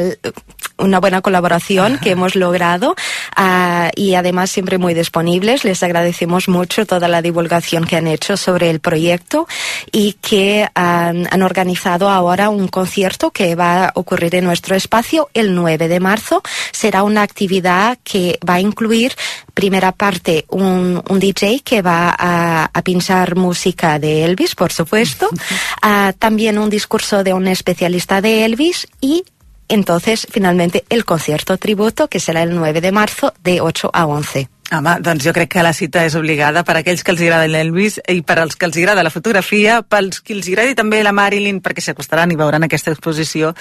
[0.77, 2.95] una buena colaboración que hemos logrado
[3.37, 5.63] uh, y además siempre muy disponibles.
[5.63, 9.47] Les agradecemos mucho toda la divulgación que han hecho sobre el proyecto
[9.91, 15.29] y que han, han organizado ahora un concierto que va a ocurrir en nuestro espacio
[15.33, 16.41] el 9 de marzo.
[16.71, 19.15] Será una actividad que va a incluir
[19.53, 25.29] primera parte un, un DJ que va a, a, pinchar música de Elvis, por supuesto,
[25.31, 29.23] uh, también un discurso de un especialista de Elvis y
[29.67, 34.49] entonces finalmente el concierto tributo que será el 9 de marzo de 8 a 11.
[34.73, 37.99] Home, doncs jo crec que la cita és obligada per aquells que els agrada l'Elvis
[38.09, 41.59] i per als que els agrada la fotografia, pels que els agradi també la Marilyn,
[41.61, 43.51] perquè s'acostaran i veuran aquesta exposició,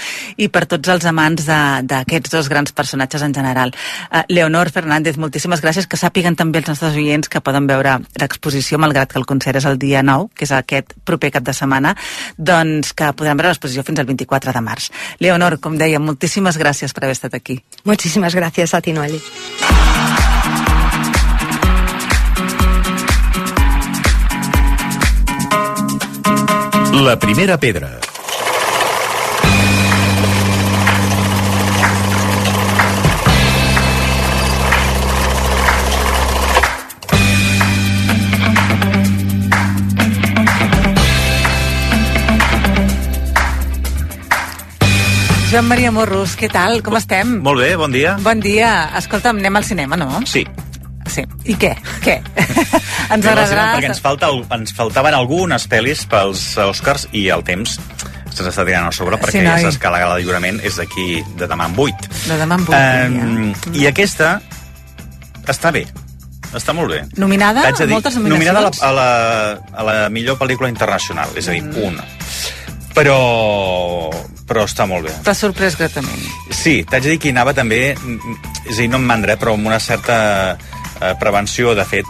[0.40, 3.74] i per tots els amants d'aquests dos grans personatges en general.
[4.08, 8.80] Uh, Leonor Fernández, moltíssimes gràcies, que sàpiguen també els nostres oients que poden veure l'exposició,
[8.80, 11.92] malgrat que el concert és el dia 9, que és aquest proper cap de setmana,
[12.38, 14.88] doncs que podran veure l'exposició fins al 24 de març.
[15.20, 17.60] Leonor, com deia, moltíssimes gràcies per haver estat aquí.
[17.84, 19.20] Muchísimas gracias a ti, Noeli.
[26.94, 27.98] La primera pedra.
[45.50, 46.78] Joan Maria Morros, què tal?
[46.86, 47.40] Com estem?
[47.42, 48.14] Molt bé, bon dia.
[48.22, 48.70] Bon dia.
[49.02, 50.22] Escolta'm, anem al cinema, no?
[50.30, 50.46] Sí.
[51.10, 51.24] Sí.
[51.44, 51.74] I què?
[52.04, 52.16] Què?
[53.14, 53.74] ens agradarà...
[53.76, 57.78] Perquè ens, falta, ens faltaven algunes pel·lis pels Oscars i el temps
[58.34, 60.74] se'ns està tirant a sobre perquè Sí, ja saps que la gala de lliurament és
[60.80, 62.08] d'aquí de demà en 8.
[62.26, 64.40] De demà en vuit, Um, I aquesta
[65.46, 65.84] està bé.
[66.54, 67.00] Està molt bé.
[67.18, 67.66] Nominada?
[67.74, 68.82] Dir, Moltes nominada a la, nominacions?
[68.82, 69.08] a, la,
[69.74, 71.82] a la millor pel·lícula internacional, és a dir, Mm.
[71.92, 72.04] una.
[72.94, 73.16] Però,
[74.46, 75.14] però està molt bé.
[75.26, 76.20] T'ha sorprès gratament.
[76.54, 79.66] Sí, t'haig de dir que anava també, és a dir, no em mandra, però amb
[79.66, 80.56] una certa
[81.00, 82.06] eh, prevenció, de fet,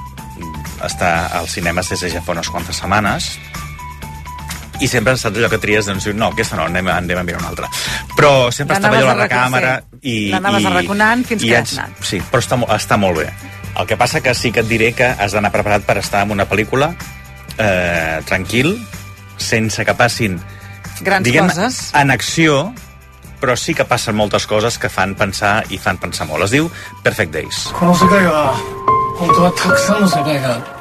[0.84, 3.34] està als cinemes des de ja fa unes quantes setmanes,
[4.82, 7.52] i sempre saps allò que tries, doncs no, aquesta no, anem, anem a mirar una
[7.52, 7.68] altra.
[8.16, 10.08] Però sempre estava allò a la L'anaves a recàmera reconèixer.
[10.10, 10.30] i...
[10.34, 12.00] L'anaves arraconant fins i que has anat.
[12.04, 13.28] Sí, però està, està molt bé.
[13.78, 16.34] El que passa que sí que et diré que has d'anar preparat per estar en
[16.34, 16.92] una pel·lícula
[17.58, 18.74] eh, tranquil,
[19.38, 20.38] sense que passin
[21.02, 21.90] Grans diguem, coses.
[21.94, 22.74] en acció,
[23.43, 26.43] però sí que passen moltes coses que fan pensar i fan pensar molt.
[26.43, 26.69] Es diu
[27.03, 27.71] Perfect Days.
[27.73, 28.53] この世界は
[29.17, 30.79] 本当はたくさんの世界がある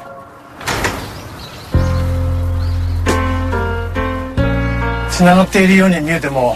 [5.11, 6.55] 繋がっているように見えても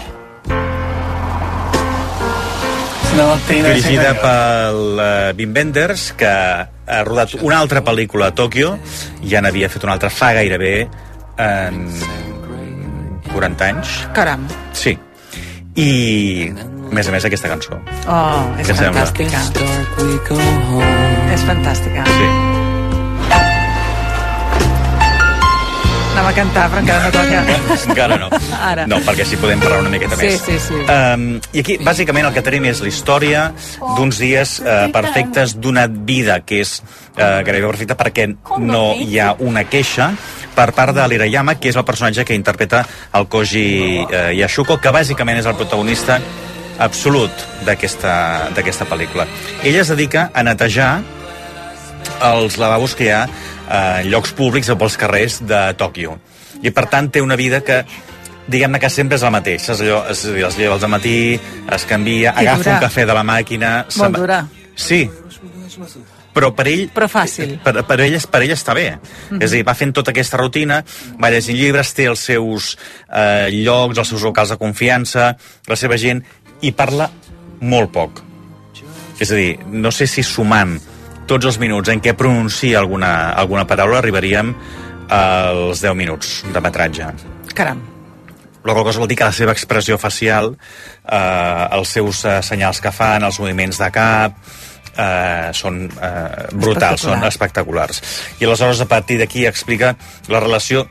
[3.14, 8.74] 繋がっていない世界 Dirigida が pel uh, Wim Wenders, que ha rodat una altra pel·lícula a Tòquio,
[9.22, 10.88] ja n'havia fet una altra fa gairebé
[11.38, 11.86] en
[13.32, 14.08] 40 anys.
[14.16, 14.48] Caram.
[14.72, 14.98] Sí.
[15.75, 17.77] I, a més a més, aquesta cançó.
[18.09, 19.05] Oh, és Què sembla?
[19.05, 19.39] fantàstica.
[21.33, 22.03] És fantàstica.
[22.09, 22.29] Sí.
[26.19, 27.43] Anava a cantar, però encara no toca.
[27.93, 28.27] Encara no.
[28.59, 28.83] Ara.
[28.91, 30.41] No, perquè així podem parlar una miqueta Sí, més.
[30.43, 30.79] sí, sí.
[30.91, 33.45] Um, I aquí, bàsicament, el que tenim és la història
[33.95, 38.27] d'uns dies uh, perfectes d'una vida que és uh, gairebé perfecta perquè
[38.59, 40.09] no hi ha una queixa
[40.59, 42.83] per part de l'Irayama, que és el personatge que interpreta
[43.15, 43.67] el Koji
[44.03, 46.19] uh, Yashuko, que bàsicament és el protagonista
[46.79, 47.31] absolut
[47.67, 49.27] d'aquesta pel·lícula.
[49.63, 50.91] Ella es dedica a netejar
[52.27, 53.23] els lavabos que hi ha
[53.69, 56.17] a llocs públics o pels carrers de Tòquio.
[56.59, 57.83] I, per tant, té una vida que
[58.49, 59.75] diguem-ne que sempre és la mateixa.
[59.75, 61.19] És allò, dir, es lleva al matí,
[61.71, 62.75] es canvia, I agafa dura.
[62.75, 63.73] un cafè de la màquina...
[63.99, 64.41] Molt dura.
[64.75, 65.03] Sí,
[66.39, 66.85] però per ell...
[66.95, 67.57] Però fàcil.
[67.63, 68.87] Per, per, ell, per ell està bé.
[68.95, 69.41] Mhm.
[69.43, 70.79] És a dir, va fent tota aquesta rutina,
[71.19, 72.71] va llegint llibres, té els seus
[73.11, 75.33] eh, llocs, els seus locals de confiança,
[75.67, 76.23] la seva gent,
[76.63, 77.09] i parla
[77.59, 78.23] molt poc.
[79.19, 80.77] És a dir, no sé si sumant
[81.27, 84.53] tots els minuts en què pronuncia alguna, alguna paraula arribaríem
[85.11, 87.11] als 10 minuts de metratge.
[87.57, 87.83] Caram.
[88.63, 90.53] La qual cosa vol dir que la seva expressió facial,
[91.03, 94.39] eh, els seus eh, senyals que fan, els moviments de cap,
[94.95, 98.01] eh, són eh, brutals, són espectaculars.
[98.39, 99.95] I aleshores, a partir d'aquí, explica
[100.27, 100.87] la relació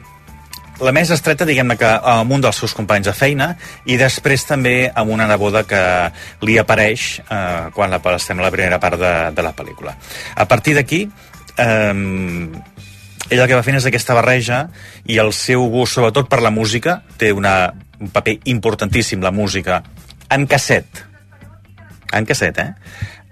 [0.78, 3.48] la més estreta, diguem-ne, que amb un dels seus companys de feina
[3.90, 5.80] i després també amb una neboda que
[6.46, 9.96] li apareix eh, quan la, estem a la primera part de, de la pel·lícula.
[10.36, 11.02] A partir d'aquí,
[11.58, 11.94] eh,
[13.28, 14.62] ella el que va fent és aquesta barreja
[15.04, 19.82] i el seu gust, sobretot per la música, té una, un paper importantíssim, la música,
[20.30, 21.04] en casset.
[22.14, 22.72] En casset, eh?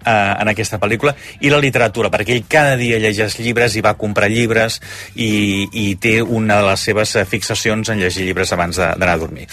[0.07, 3.94] Eh, en aquesta pel·lícula, i la literatura, perquè ell cada dia llegeix llibres i va
[3.98, 4.80] comprar llibres
[5.14, 9.18] i, i té una de les seves eh, fixacions en llegir llibres abans d'anar a
[9.18, 9.48] dormir.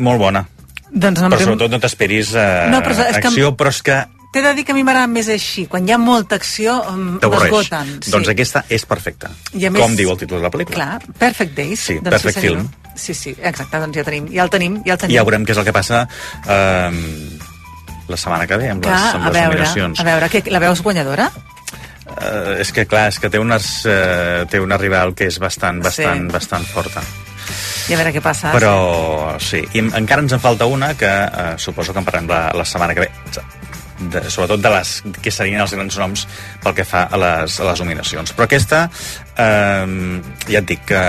[0.00, 0.46] Molt bona.
[0.90, 4.00] Doncs em Però sobretot no t'esperis eh, No, però és que- acció, però és que
[4.30, 5.64] T'he de dir que a mi m'agrada més així.
[5.66, 7.96] Quan hi ha molta acció, m'esgoten.
[7.98, 8.12] Sí.
[8.14, 9.26] Doncs aquesta és perfecta.
[9.58, 10.76] I a més- Com diu el títol de la pel·lícula.
[10.76, 11.80] Clar, Perfect Days.
[11.80, 12.60] Sí, doncs Perfect senyor.
[12.60, 12.68] Film.
[12.94, 15.14] Sí, sí, exacte, doncs ja tenim, ja el tenim, ja el tenim.
[15.14, 16.04] I ja veurem què és el que passa
[16.46, 16.90] eh,
[18.10, 20.00] la setmana que ve amb les, Clar, amb a les veure, nominacions.
[20.00, 21.30] a veure, què, la veus guanyadora?
[22.10, 25.78] Eh, és que clar, és que té, unes, eh, té una rival que és bastant,
[25.84, 26.32] bastant, Sí.
[26.34, 27.02] bastant forta.
[27.88, 28.52] I a veure què passa.
[28.54, 32.28] Però sí, i en- encara ens en falta una que eh, suposo que en parlem
[32.28, 33.10] la, la setmana que ve.
[34.00, 36.22] De, sobretot de les que serien els grans noms
[36.62, 38.32] pel que fa a les, a les nominacions.
[38.32, 38.88] Però aquesta,
[39.36, 41.02] eh, ja et dic que...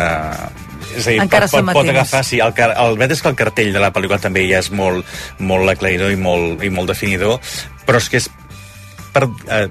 [0.95, 2.23] És a dir, Encara pot, pot, pot agafar...
[2.27, 5.07] Sí, el, el veritat és que el cartell de la pel·lícula també ja és molt,
[5.39, 7.39] molt aclaridor i molt, i molt definidor,
[7.87, 8.29] però és que és
[9.11, 9.67] per eh,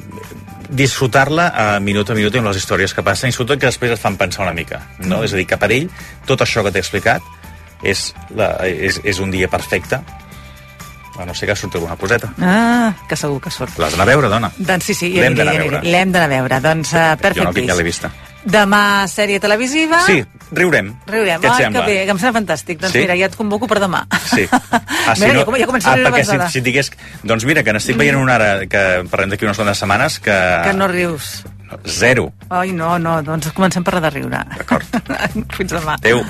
[0.71, 4.01] disfrutar-la a minut a minut amb les històries que passen i sobretot que després et
[4.01, 5.19] fan pensar una mica no?
[5.19, 5.25] Mm.
[5.27, 5.91] és a dir, que per ell
[6.29, 7.25] tot això que t'he explicat
[7.83, 9.99] és, la, és, és un dia perfecte
[11.21, 13.77] a no sé que surti alguna coseta Ah, que segur que surt.
[13.81, 15.81] l'has d'anar a veure, dona Doncs sí, sí, L'hem d'anar a veure.
[15.85, 16.61] L'hem d'anar a veure.
[16.65, 18.13] Doncs uh, jo no, que ja l'he vista
[18.45, 19.99] Demà, sèrie televisiva.
[20.07, 20.23] Sí,
[20.57, 20.95] riurem.
[21.07, 21.41] Riurem.
[21.43, 21.83] Què et Ai, sembla?
[21.85, 22.79] que bé, que em sembla fantàstic.
[22.81, 23.03] Doncs Sí?
[23.05, 24.07] mira, ja et convoco per demà.
[24.33, 24.47] Sí.
[25.11, 26.91] Ah, Mira, ja com- ja començo a riure perquè si, si et digués...
[27.27, 30.37] Doncs mira, que n'estic veient una ara, que parlem d'aquí unes quantes setmanes, que...
[30.63, 31.41] Que no rius.
[31.89, 32.29] Zero.
[32.51, 34.45] Ai, no, no, doncs comencem per la de riure.
[34.59, 34.87] D'acord.
[35.57, 35.97] Fins demà.
[35.99, 36.21] Adéu.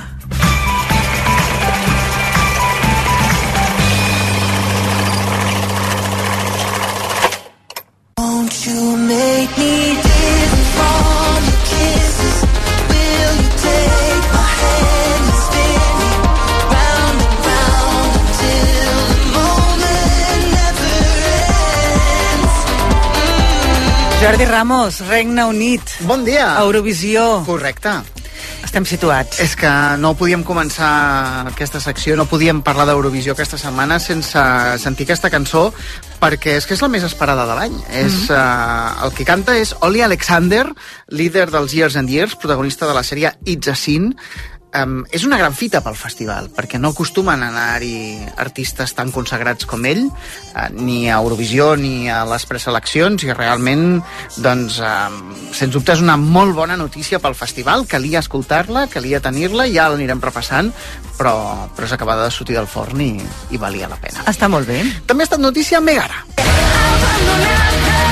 [24.51, 25.80] Ramos, Regne Unit.
[26.01, 26.57] Bon dia.
[26.59, 27.44] Eurovisió.
[27.46, 27.92] Correcte.
[28.66, 29.38] Estem situats.
[29.38, 29.70] És que
[30.03, 34.42] no podíem començar aquesta secció, no podíem parlar d'Eurovisió aquesta setmana sense
[34.82, 35.68] sentir aquesta cançó,
[36.18, 37.76] perquè és que és la més esperada de l'any.
[38.03, 40.64] És, uh, el que canta és Oli Alexander,
[41.14, 44.16] líder dels Years and Years, protagonista de la sèrie It's a Sin.
[44.71, 49.66] Um, és una gran fita pel festival, perquè no acostumen a anar-hi artistes tan consagrats
[49.66, 53.99] com ell, uh, ni a Eurovisió ni a les preseleccions, i realment,
[54.39, 55.18] doncs, um,
[55.57, 60.23] sens dubte és una molt bona notícia pel festival, calia escoltar-la, calia tenir-la, ja l'anirem
[60.23, 60.71] repassant,
[61.18, 61.35] però,
[61.75, 63.12] però és acabada de sortir del forn i,
[63.51, 64.23] i valia la pena.
[64.31, 64.85] Està molt bé.
[65.11, 66.23] També ha estat notícia Megara.
[66.39, 68.09] No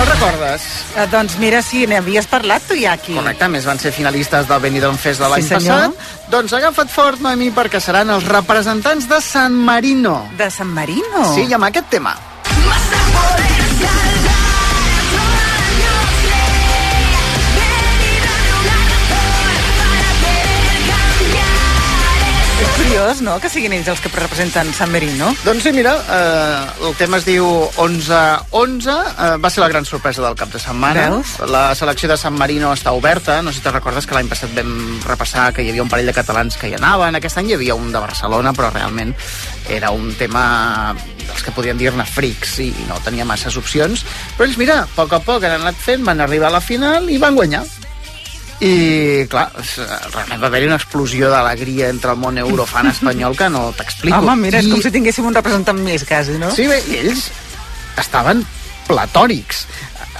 [0.00, 0.62] el recordes?
[0.96, 3.14] Eh, doncs mira, sí, n'havies parlat tu ja aquí.
[3.14, 5.92] Correcte, més van ser finalistes del Benidorm Fest de l'any Sí, senyor.
[5.94, 6.28] passat.
[6.30, 10.28] Doncs agafa't fort, Noemi, perquè seran els representants de San Marino.
[10.36, 11.34] De San Marino?
[11.34, 12.16] Sí, i amb aquest tema.
[12.48, 14.17] És
[22.88, 25.28] curiós, no?, que siguin ells els que representen San Marino.
[25.44, 27.44] Doncs sí, mira, eh, el tema es diu
[27.76, 31.08] 11-11, eh, va ser la gran sorpresa del cap de setmana.
[31.12, 31.34] Veus?
[31.52, 34.54] La selecció de San Marino està oberta, no sé si te'n recordes que l'any passat
[34.56, 34.72] vam
[35.04, 37.76] repassar que hi havia un parell de catalans que hi anaven, aquest any hi havia
[37.76, 39.12] un de Barcelona, però realment
[39.68, 44.06] era un tema dels que podien dir-ne frics i no tenia masses opcions,
[44.38, 47.12] però ells, mira, a poc a poc han anat fent, van arribar a la final
[47.12, 47.66] i van guanyar.
[48.60, 49.46] I, clar,
[50.12, 54.18] realment va haver-hi una explosió d'alegria entre el món eurofan espanyol que no t'explico.
[54.18, 56.50] Home, mira, és I- com si tinguéssim un representant més, quasi, no?
[56.54, 57.28] Sí, bé, i ells
[58.02, 58.42] estaven
[58.88, 59.66] platòrics.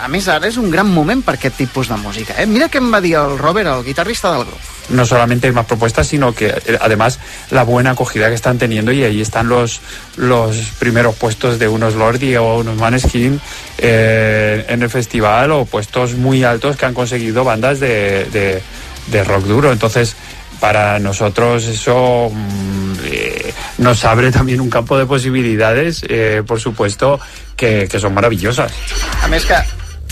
[0.00, 2.34] A més, ara és un gran moment per aquest tipus de música.
[2.38, 2.46] Eh?
[2.46, 4.58] Mira què em va dir el Robert, el guitarrista del grup.
[4.90, 7.18] no solamente hay más propuestas, sino que eh, además
[7.50, 9.80] la buena acogida que están teniendo y ahí están los,
[10.16, 13.38] los primeros puestos de unos Lordi o unos Maneskin
[13.76, 18.62] eh, en el festival o puestos muy altos que han conseguido bandas de, de-
[19.08, 19.72] de rock duro.
[19.72, 20.16] Entonces,
[20.60, 27.20] para nosotros eso mm, eh, nos abre también un campo de posibilidades, eh, por supuesto,
[27.56, 28.72] que, que son maravillosas.
[29.22, 29.56] A més que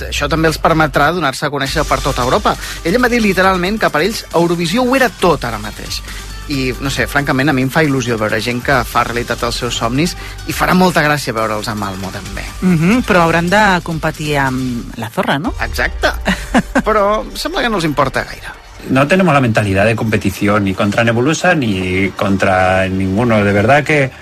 [0.02, 2.56] això també els permetrà donar-se a conèixer per tota Europa.
[2.84, 6.02] Ell em va dir literalment que per ells Eurovisió ho era tot ara mateix.
[6.48, 9.56] I, no sé, francament, a mi em fa il·lusió veure gent que fa realitat els
[9.58, 10.12] seus somnis
[10.46, 12.44] i farà molta gràcia veure'ls a Malmo, també.
[12.60, 15.54] Mhm, però hauran de competir amb la zorra, no?
[15.60, 16.12] Exacte.
[16.86, 18.54] Però sembla que no els importa gaire.
[18.90, 23.42] no tenemos la mentalidad de competición ni contra Nebulosa ni contra ninguno.
[23.44, 24.12] De verdad que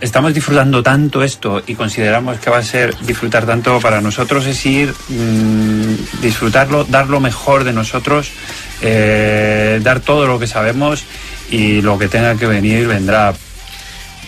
[0.00, 4.64] estamos disfrutando tanto esto y consideramos que va a ser disfrutar tanto para nosotros es
[4.66, 8.30] ir, mm, disfrutarlo, dar lo mejor de nosotros,
[8.80, 11.04] eh, dar todo lo que sabemos
[11.50, 13.34] y lo que tenga que venir vendrá.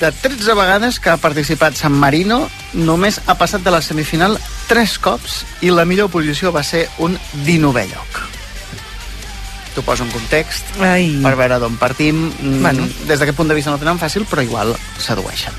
[0.01, 4.35] De 13 vegades que ha participat San Marino, només ha passat de la semifinal
[4.67, 7.15] 3 cops i la millor posició va ser un
[7.47, 8.41] 19è lloc.
[9.75, 11.07] T'ho poso en context Ai.
[11.25, 12.27] per veure d'on partim.
[12.43, 12.89] Mm, Bueno.
[13.09, 15.55] Des d'aquest punt de vista no tenen fàcil, però igual sedueixen.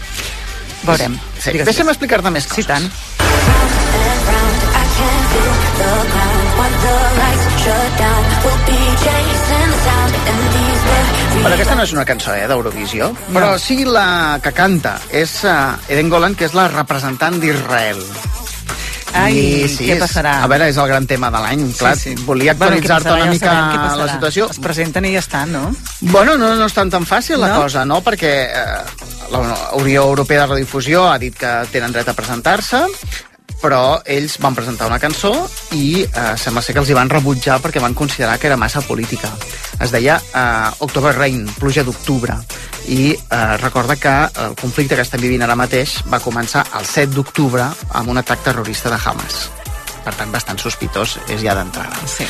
[0.84, 1.18] Veurem.
[1.40, 1.52] Sí.
[1.52, 2.66] Digues, Deixa'm explicar-te més coses.
[2.66, 2.92] Sí, tant.
[11.44, 15.74] Però aquesta no és una cançó eh, d'Eurovisió, però sí la que canta és uh,
[15.92, 18.00] Eden Golan, que és la representant d'Israel.
[19.14, 20.40] Ai, I, sí, què passarà?
[20.44, 21.66] A veure, és el gran tema de l'any.
[21.78, 22.24] Clar, Sí, sí.
[22.26, 23.16] volia Bueno, actualitzar-te passarà?
[23.22, 23.52] una Ja mica
[23.84, 24.06] passarà.
[24.06, 24.48] la situació.
[24.50, 25.76] Es presenten i ja està, no?
[26.02, 27.62] Bueno, no, no és tan tan fàcil la No?
[27.62, 28.02] cosa, no?
[28.02, 28.82] Perquè eh,
[29.32, 29.44] la
[29.78, 32.82] Unió Europea de Radiodifusió ha dit que tenen dret a presentar-se,
[33.64, 35.32] però ells van presentar una cançó
[35.72, 38.84] i eh, sembla ser que els hi van rebutjar perquè van considerar que era massa
[38.84, 39.32] política.
[39.80, 42.36] Es deia eh, October Rain, pluja d'octubre,
[42.92, 44.14] i eh, recorda que
[44.44, 48.44] el conflicte que estem vivint ara mateix va començar el 7 d'octubre amb un atac
[48.44, 49.48] terrorista de Hamas.
[50.04, 51.96] Per tant, bastant sospitós és ja d'entrada.
[52.08, 52.28] Sí.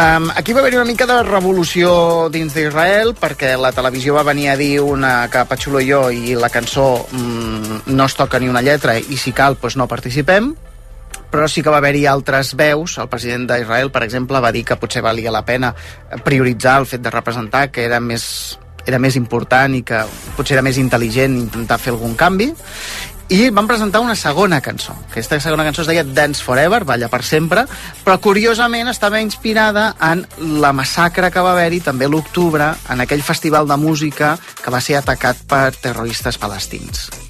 [0.00, 4.46] Um, aquí va haver una mica de revolució dins d'Israel perquè la televisió va venir
[4.48, 8.48] a dir una que Pachulo i jo i la cançó mm, no es toca ni
[8.48, 10.54] una lletra i si cal doncs no participem
[11.30, 12.96] però sí que va haver-hi altres veus.
[12.98, 15.74] El president d'Israel, per exemple, va dir que potser valia la pena
[16.24, 18.24] prioritzar el fet de representar, que era més,
[18.86, 20.00] era més important i que
[20.36, 22.50] potser era més intel·ligent intentar fer algun canvi.
[23.30, 24.90] I van presentar una segona cançó.
[25.06, 27.62] Aquesta segona cançó es deia Dance Forever, Balla per sempre,
[28.02, 30.26] però curiosament estava inspirada en
[30.58, 34.98] la massacre que va haver-hi també l'octubre en aquell festival de música que va ser
[34.98, 37.29] atacat per terroristes palestins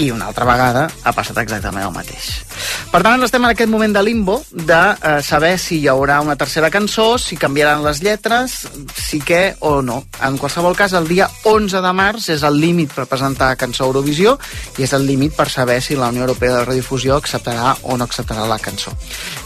[0.00, 2.30] i una altra vegada ha passat exactament el mateix.
[2.90, 6.36] Per tant, estem en aquest moment de limbo de eh, saber si hi haurà una
[6.40, 8.56] tercera cançó, si canviaran les lletres,
[8.96, 10.00] si què o no.
[10.24, 14.38] En qualsevol cas, el dia 11 de març és el límit per presentar cançó Eurovisió
[14.78, 18.08] i és el límit per saber si la Unió Europea de Radiodifusió acceptarà o no
[18.08, 18.94] acceptarà la cançó.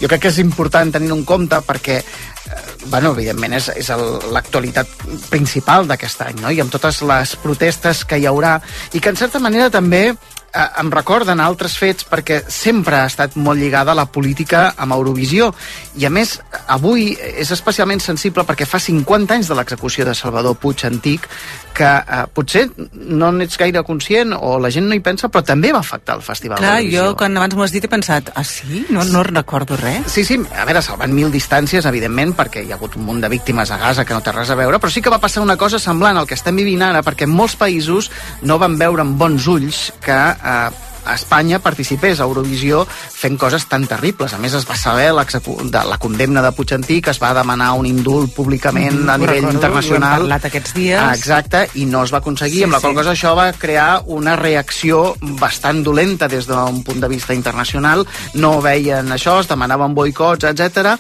[0.01, 3.91] Jo crec que és important tenir en compte perquè eh, bueno, evidentment és, és
[4.33, 4.89] l'actualitat
[5.31, 6.55] principal d'aquest any, no?
[6.55, 8.59] i amb totes les protestes que hi haurà,
[8.93, 10.07] i que en certa manera també
[10.55, 14.97] eh, em recorden altres fets perquè sempre ha estat molt lligada a la política amb
[14.97, 15.53] Eurovisió
[15.99, 20.57] i a més avui és especialment sensible perquè fa 50 anys de l'execució de Salvador
[20.61, 21.29] Puig Antic
[21.75, 25.73] que eh, potser no n'ets gaire conscient o la gent no hi pensa però també
[25.75, 27.09] va afectar el Festival Clar, d'Eurovisió.
[27.11, 28.85] jo quan abans m'ho has dit he pensat, ah sí?
[28.95, 30.07] No, no recordo res.
[30.13, 33.31] Sí, sí, a veure, salvant mil distàncies, evidentment, perquè hi ha hagut un munt de
[33.33, 35.59] víctimes a Gaza que no té res a veure, però sí que va passar una
[35.61, 38.11] cosa semblant al que estem vivint ara, perquè molts països
[38.43, 40.71] no van veure amb bons ulls que eh,
[41.05, 44.33] Espanya participés a Eurovisió fent coses tan terribles.
[44.33, 47.85] A més, es va saber de la condemna de Puig Antic, es va demanar un
[47.85, 50.11] indult públicament Mhm, a nivell recordo, internacional.
[50.13, 50.99] ho hem parlat aquests dies.
[50.99, 52.97] Ah, exacte, i no es va aconseguir, Sí, amb la qual sí.
[52.97, 58.07] cosa això va crear una reacció bastant dolenta des d'un punt de vista internacional.
[58.33, 60.97] No veien això, es demanaven boicots, etc.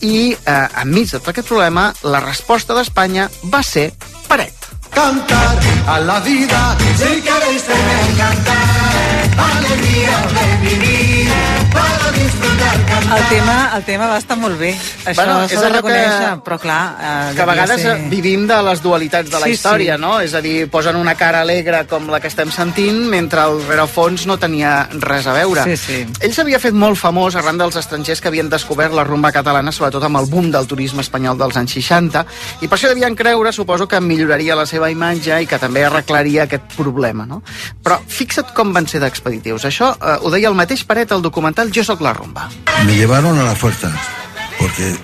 [0.00, 3.92] I eh, enmig de tot aquest problema, la resposta d'Espanya va ser
[4.28, 4.54] paret.
[4.94, 8.71] Cantar a la vida, si queréis tener cantar,
[9.38, 11.28] alegría de vivir,
[11.72, 11.91] para disfrutar cantar.
[13.12, 14.70] El tema, el tema va estar molt bé.
[15.04, 16.96] Això Bueno, és s'ha de reconèixer, que- però clar...
[16.98, 17.96] Eh, que a vegades ser...
[18.08, 20.00] vivim de les dualitats de la Sí, història, sí.
[20.00, 20.12] no?
[20.20, 24.24] És a dir, posen una cara alegre com la que estem sentint, mentre el rerefons
[24.26, 25.64] no tenia res a veure.
[25.64, 25.98] Sí, sí.
[26.24, 30.04] Ell s'havia fet molt famós arran dels estrangers que havien descobert la rumba catalana, sobretot
[30.08, 32.24] amb el boom del turisme espanyol dels anys 60,
[32.62, 36.44] i per això devien creure, suposo, que milloraria la seva imatge i que també arreglaria
[36.48, 37.42] aquest problema, no?
[37.84, 39.66] Però fixa't com van ser d'expeditius.
[39.68, 42.48] Això eh, ho deia el mateix Paret al documental Jo la rumba.
[42.86, 43.90] Me llevaron a la fuerza,
[44.58, 44.96] porque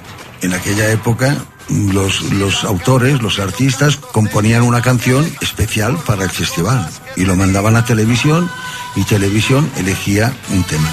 [0.43, 1.36] en aquella época
[1.68, 7.76] los, los autores, los artistas, componían una canción especial para el festival y lo mandaban
[7.76, 8.51] a televisión
[8.97, 10.93] y televisión elegía un tema.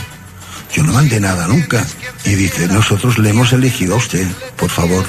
[0.74, 1.86] Yo no mandé nada nunca.
[2.26, 4.28] Y dice, nosotros le hemos elegido a usted,
[4.58, 5.06] por favor,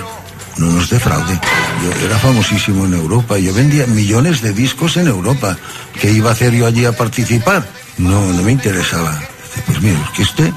[0.58, 1.40] no nos defraude.
[1.82, 5.56] Yo era famosísimo en Europa, yo vendía millones de discos en Europa.
[6.00, 7.66] ¿Qué iba a hacer yo allí a participar?
[7.98, 9.20] No, no me interesaba.
[9.66, 10.52] Pues mire, es que usted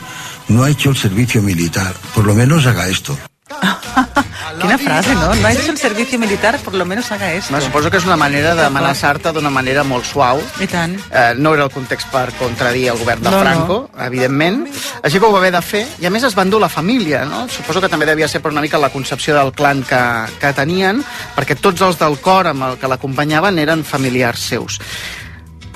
[0.49, 3.17] no ha hecho el servicio militar, por lo menos haga esto.
[4.59, 5.33] Quina frase, no?
[5.33, 7.53] No ha hecho el servicio militar, por lo menos haga esto.
[7.53, 10.41] No, suposo que és una manera d'amenaçar-te d'una manera molt suau.
[10.59, 10.97] I tant.
[11.11, 13.43] Eh, no era el context per contradir el govern de No, no.
[13.45, 14.65] Franco, evidentment.
[15.03, 15.85] Així que ho va haver de fer.
[16.01, 17.45] I a més es va endur la família, no?
[17.47, 20.01] Suposo que també devia ser per una mica la concepció del clan que,
[20.41, 21.03] que tenien,
[21.37, 24.81] perquè tots els del cor amb el que l'acompanyaven eren familiars seus.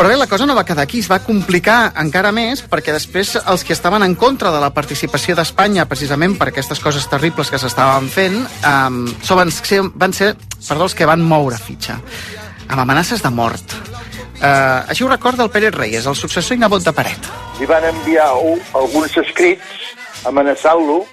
[0.03, 3.37] Però bé, la cosa no va quedar aquí, es va complicar encara més perquè després
[3.39, 7.55] els que estaven en contra de la participació d'Espanya precisament per aquestes coses terribles que
[7.55, 8.35] s'estaven fent
[8.67, 8.97] um,
[9.39, 11.95] van ser, van ser perdó, els que van moure fitxa
[12.67, 13.77] amb amenaces de mort.
[14.43, 17.31] Uh, així ho recorda el Pérez Reyes, el successor i nebot de Paret.
[17.61, 18.27] li van enviar
[18.75, 19.93] alguns escrits
[20.27, 21.05] amenaçant-lo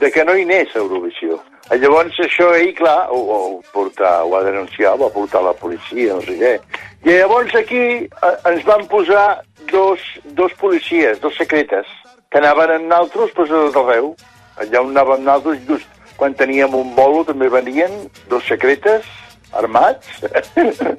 [0.00, 1.42] de que no hi anés a Eurovisió.
[1.70, 5.52] I llavors això ell, clar, ho, ho, portar, ho va denunciar, ho va portar la
[5.52, 6.56] policia, no sé què.
[7.04, 9.42] I llavors aquí eh, ens van posar
[9.72, 10.00] dos,
[10.36, 11.86] dos policies, dos secretes,
[12.28, 14.26] que anaven amb naltros pues, a tot.
[14.60, 15.88] Allà on anàvem naltros, just
[16.20, 17.94] quan teníem un bolo també venien
[18.28, 19.06] dos secretes
[19.56, 20.20] armats.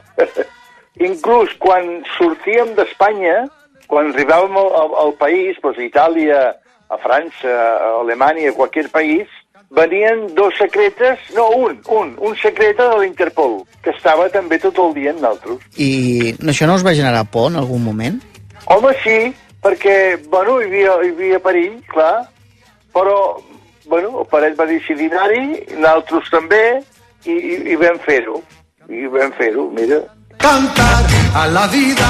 [1.10, 3.46] Inclús quan sortíem d'Espanya,
[3.86, 6.42] quan arribàvem al, al, al país, doncs a Itàlia,
[6.90, 9.30] a França, a Alemanya, a qualsevol país,
[9.72, 14.94] venien dos secretes, no, un, un, un secreta de l'Interpol, que estava també tot el
[14.98, 15.64] dia amb nosaltres.
[15.80, 18.20] I això no us va generar por en algun moment?
[18.68, 19.18] Home, sí,
[19.64, 19.96] perquè,
[20.30, 22.28] bueno, hi havia, hi havia perill, clar,
[22.94, 23.18] però,
[23.88, 25.46] bueno, el parell va decidir anar-hi,
[25.78, 26.64] nosaltres també,
[27.26, 28.42] i, i, i vam fer-ho.
[28.92, 30.04] I vam fer-ho, mira.
[30.42, 32.08] cantar a la vida.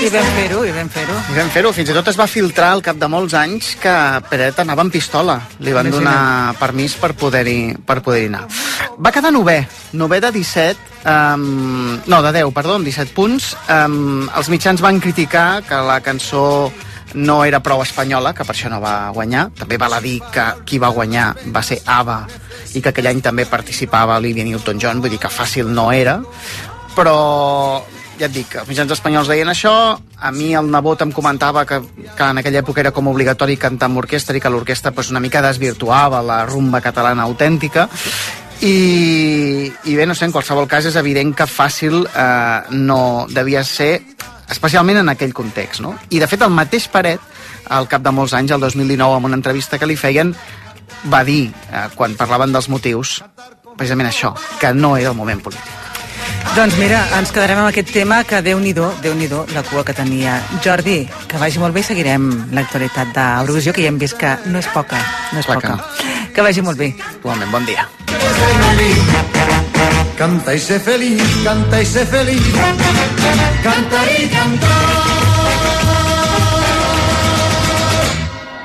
[0.00, 1.16] I vam fer-ho, i vam fer-ho.
[1.32, 3.92] I vam fer-ho, fins i tot es va filtrar al cap de molts anys que
[4.30, 5.36] Peret anava amb pistola.
[5.60, 8.46] Li van donar permís per poder-hi per poder anar.
[9.02, 9.58] Va quedar novè,
[9.98, 13.52] novè de 17, um, no, de 10, perdó, amb 17 punts.
[13.68, 16.72] Um, els mitjans van criticar que la cançó
[17.14, 19.50] no era prou espanyola, que per això no va guanyar.
[19.58, 22.20] També val a dir que qui va guanyar va ser ABBA
[22.72, 26.22] i que aquell any també participava Olivia Newton-John, vull dir que fàcil no era.
[26.96, 27.18] Però
[28.22, 31.80] ja et dic, els mitjans espanyols deien això, a mi el nebot em comentava que,
[32.14, 35.22] que en aquella època era com obligatori cantar amb orquestra i que l'orquestra pues, una
[35.22, 37.88] mica desvirtuava la rumba catalana autèntica
[38.62, 43.64] i, i bé, no sé, en qualsevol cas és evident que fàcil eh, no devia
[43.66, 43.96] ser
[44.52, 45.96] especialment en aquell context, no?
[46.14, 47.30] I de fet el mateix Paret,
[47.74, 50.30] al cap de molts anys, el 2019, en una entrevista que li feien,
[51.10, 53.18] va dir, eh, quan parlaven dels motius,
[53.74, 55.81] precisament això, que no era el moment polític.
[56.52, 60.40] Doncs mira, ens quedarem amb aquest tema que déu nhi déu la cua que tenia.
[60.64, 64.58] Jordi, que vagi molt bé i seguirem l'actualitat d'Eurovisió, que ja hem vist que no
[64.58, 65.00] és poca,
[65.32, 65.78] no és Clar poca.
[66.34, 66.92] Que vagi molt bé.
[67.20, 67.88] Igualment, bon dia.
[70.18, 72.42] Canta y sé feliz, canta y sé feliz.
[73.62, 75.11] Cantar y cantar.